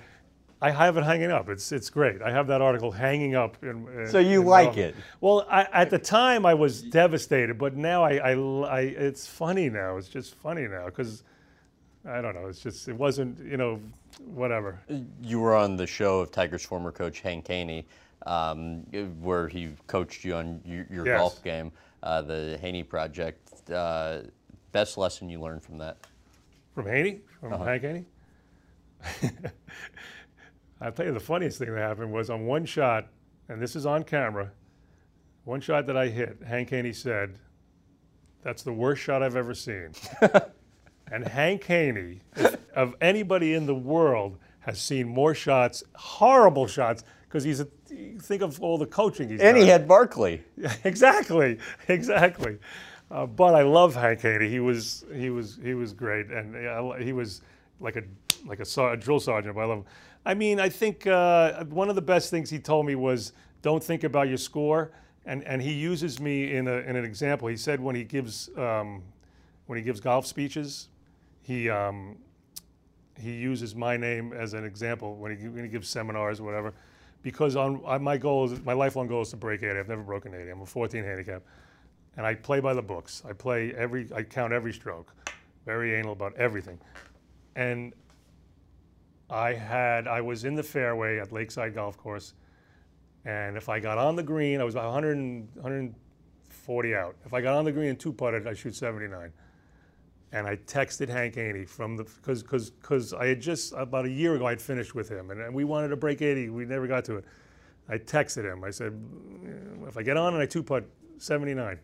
[0.60, 1.50] I have it hanging up.
[1.50, 2.22] It's it's great.
[2.22, 3.62] I have that article hanging up.
[3.62, 4.94] In, in, so you like it?
[5.20, 9.68] Well, I, at the time I was devastated, but now I, I, I it's funny
[9.68, 9.98] now.
[9.98, 11.22] It's just funny now because
[12.08, 12.46] I don't know.
[12.46, 13.78] It's just it wasn't you know
[14.24, 14.80] whatever.
[15.22, 17.86] You were on the show of Tiger's former coach Hank Haney,
[18.24, 18.84] um,
[19.20, 21.18] where he coached you on your, your yes.
[21.18, 21.72] golf game,
[22.04, 23.68] uh, the Haney Project.
[23.68, 24.20] Uh,
[24.70, 25.96] best lesson you learned from that?
[26.74, 27.22] From Haney?
[27.40, 27.64] From uh-huh.
[27.64, 28.04] Hank Haney?
[30.80, 33.08] I'll tell you the funniest thing that happened was on one shot,
[33.48, 34.52] and this is on camera.
[35.44, 37.38] One shot that I hit, Hank Haney said,
[38.42, 39.92] "That's the worst shot I've ever seen."
[41.10, 42.20] And Hank Haney,
[42.74, 47.04] of anybody in the world, has seen more shots, horrible shots,
[47.34, 47.66] because he's a,
[48.20, 49.64] think of all the coaching he's and done.
[49.64, 50.44] he had Barkley.
[50.84, 51.58] exactly,
[51.88, 52.58] exactly.
[53.10, 54.48] Uh, but I love Hank Haney.
[54.48, 57.42] He was he was he was great, and uh, he was
[57.80, 58.04] like a
[58.46, 59.56] like a, a, drill sergeant.
[59.56, 59.84] But I love him.
[60.24, 63.32] I mean, I think uh, one of the best things he told me was
[63.62, 64.92] don't think about your score,
[65.26, 67.48] and and he uses me in a in an example.
[67.48, 69.02] He said when he gives um,
[69.66, 70.86] when he gives golf speeches,
[71.42, 72.16] he um,
[73.20, 76.74] he uses my name as an example when he, when he gives seminars or whatever,
[77.24, 79.78] because on, on my goal is my lifelong goal is to break 80.
[79.80, 80.50] I've never broken 80.
[80.50, 81.42] I'm a 14 handicap,
[82.16, 83.22] and I play by the books.
[83.28, 85.12] I play every I count every stroke,
[85.64, 86.78] very anal about everything,
[87.56, 87.94] and
[89.28, 92.34] I had I was in the fairway at Lakeside Golf Course,
[93.24, 95.16] and if I got on the green, I was about 100
[95.54, 97.16] 140 out.
[97.24, 99.32] If I got on the green and two putted, I shoot 79
[100.34, 104.10] and I texted Hank Haney from the because because because I had just about a
[104.10, 106.50] year ago I'd finished with him and, and, we wanted to break 80.
[106.50, 107.24] We never got to it.
[107.88, 108.64] I texted him.
[108.64, 109.00] I said,
[109.86, 110.84] if I get on and I two putt
[111.18, 111.78] 79,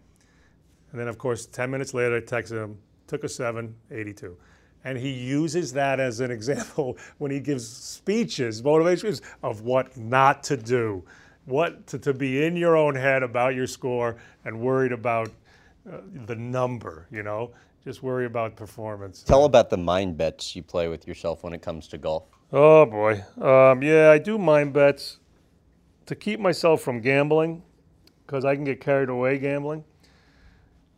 [0.91, 2.77] and then of course 10 minutes later I texted him,
[3.07, 4.37] took a seven, 82.
[4.83, 10.43] And he uses that as an example when he gives speeches, motivations of what not
[10.45, 11.05] to do,
[11.45, 15.29] what to, to be in your own head about your score and worried about
[15.89, 17.53] uh, the number, you know
[17.85, 19.23] just worry about performance.
[19.23, 22.25] Tell about the mind bets you play with yourself when it comes to golf.
[22.53, 25.19] Oh boy, um, yeah, I do mind bets
[26.07, 27.63] to keep myself from gambling
[28.27, 29.85] because I can get carried away gambling.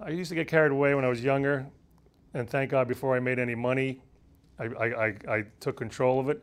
[0.00, 1.66] I used to get carried away when I was younger,
[2.34, 4.00] and thank God before I made any money,
[4.58, 6.42] I, I, I, I took control of it.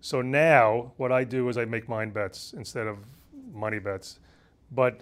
[0.00, 2.98] So now what I do is I make mind bets instead of
[3.52, 4.18] money bets,
[4.70, 5.00] but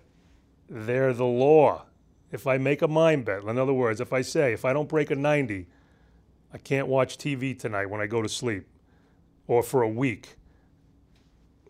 [0.69, 1.85] they're the law
[2.33, 4.89] if I make a mind bet, in other words, if I say, if I don't
[4.89, 5.67] break a 90,
[6.53, 8.67] I can't watch TV tonight when I go to sleep
[9.47, 10.37] or for a week.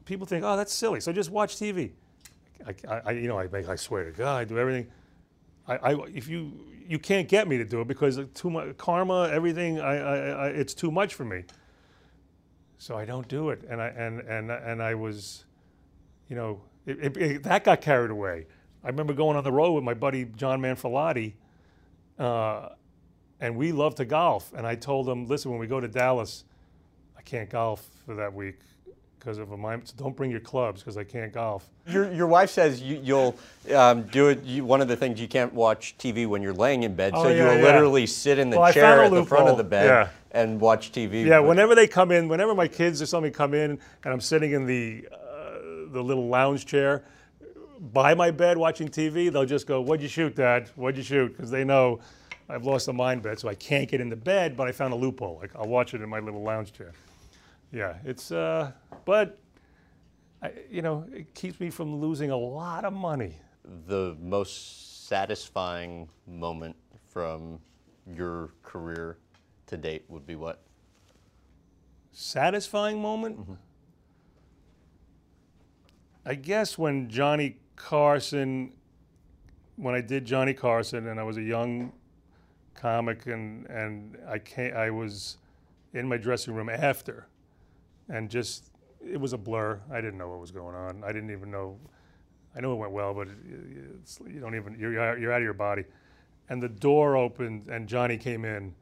[0.05, 1.01] People think, oh, that's silly.
[1.01, 1.91] So just watch TV.
[2.67, 4.87] I, I you know, I make, I swear to God, I do everything.
[5.67, 6.53] I, I, if you,
[6.89, 10.75] you can't get me to do it because too much karma, everything, I, I, it's
[10.75, 11.45] too much for me.
[12.79, 13.63] So I don't do it.
[13.69, 15.45] And I, and, and, and I was,
[16.29, 18.47] you know, it, it, it, that got carried away.
[18.87, 21.33] I remember going on the road with my buddy John Manfrellotti,
[22.21, 22.69] uh,
[23.41, 24.53] and we love to golf.
[24.57, 26.45] And I told him, listen, when we go to Dallas,
[27.19, 28.61] I can't golf for that week
[29.19, 29.89] because of a mind.
[29.89, 31.69] So don't bring your clubs because I can't golf.
[31.89, 33.37] Your, your wife says you, will
[33.75, 34.45] um, do it.
[34.45, 37.25] You, one of the things you can't watch TV when you're laying in bed, oh,
[37.25, 37.65] so yeah, you'll yeah.
[37.65, 40.09] literally sit in the well, chair at the front of the bed yeah.
[40.31, 41.25] and watch TV.
[41.25, 44.21] Yeah, but whenever they come in, whenever my kids or something come in, and I'm
[44.21, 47.03] sitting in the uh, the little lounge chair
[47.81, 50.71] by my bed watching TV, they'll just go, What'd you shoot, Dad?
[50.77, 51.29] What'd you shoot?
[51.29, 52.01] Because they know
[52.49, 54.97] I've lost a mind bet, so I can't get into bed, but I found a
[54.97, 55.39] loophole.
[55.41, 56.93] Like, I'll watch it in my little lounge chair.
[57.73, 58.73] Yeah, it's, uh,
[59.05, 59.39] but,
[60.43, 63.35] I, you know, it keeps me from losing a lot of money.
[63.89, 66.77] The most satisfying moment
[67.09, 67.59] from
[68.07, 69.19] your career
[69.67, 70.63] to date would be what?
[72.13, 73.41] Satisfying moment?
[73.41, 73.55] Mm-hmm.
[76.25, 78.73] I guess when Johnny Carson,
[79.77, 81.93] when I did Johnny Carson, and I was a young
[82.75, 85.37] comic, and and I came, I was
[85.93, 87.29] in my dressing room after,
[88.09, 88.71] and just
[89.05, 89.81] it was a blur.
[89.91, 91.05] I didn't know what was going on.
[91.05, 91.79] I didn't even know.
[92.57, 95.85] I know it went well, but you don't even you're you're out of your body.
[96.49, 98.75] And the door opened, and Johnny came in,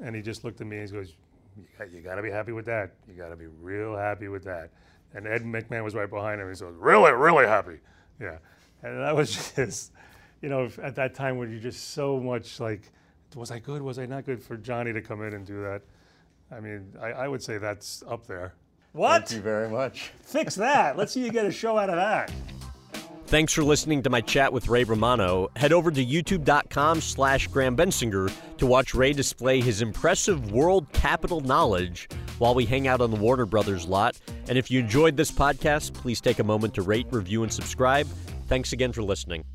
[0.00, 1.14] and he just looked at me and he goes,
[1.92, 2.94] "You got to be happy with that.
[3.08, 4.70] You got to be real happy with that."
[5.12, 6.48] And Ed McMahon was right behind him.
[6.48, 7.80] He said, "Really, really happy."
[8.20, 8.38] Yeah,
[8.82, 9.92] and that was just,
[10.40, 12.90] you know, at that time when you just so much like,
[13.34, 13.82] was I good?
[13.82, 15.82] Was I not good for Johnny to come in and do that?
[16.52, 18.54] I mean, I, I would say that's up there.
[18.92, 19.28] What?
[19.28, 20.12] Thank you very much.
[20.22, 20.96] Fix that.
[20.96, 22.30] Let's see you get a show out of that.
[23.26, 25.48] Thanks for listening to my chat with Ray Romano.
[25.56, 31.40] Head over to youtube.com slash Graham Bensinger to watch Ray display his impressive world capital
[31.40, 32.08] knowledge
[32.38, 34.18] while we hang out on the Warner Brothers lot.
[34.48, 38.06] And if you enjoyed this podcast, please take a moment to rate, review, and subscribe.
[38.48, 39.53] Thanks again for listening.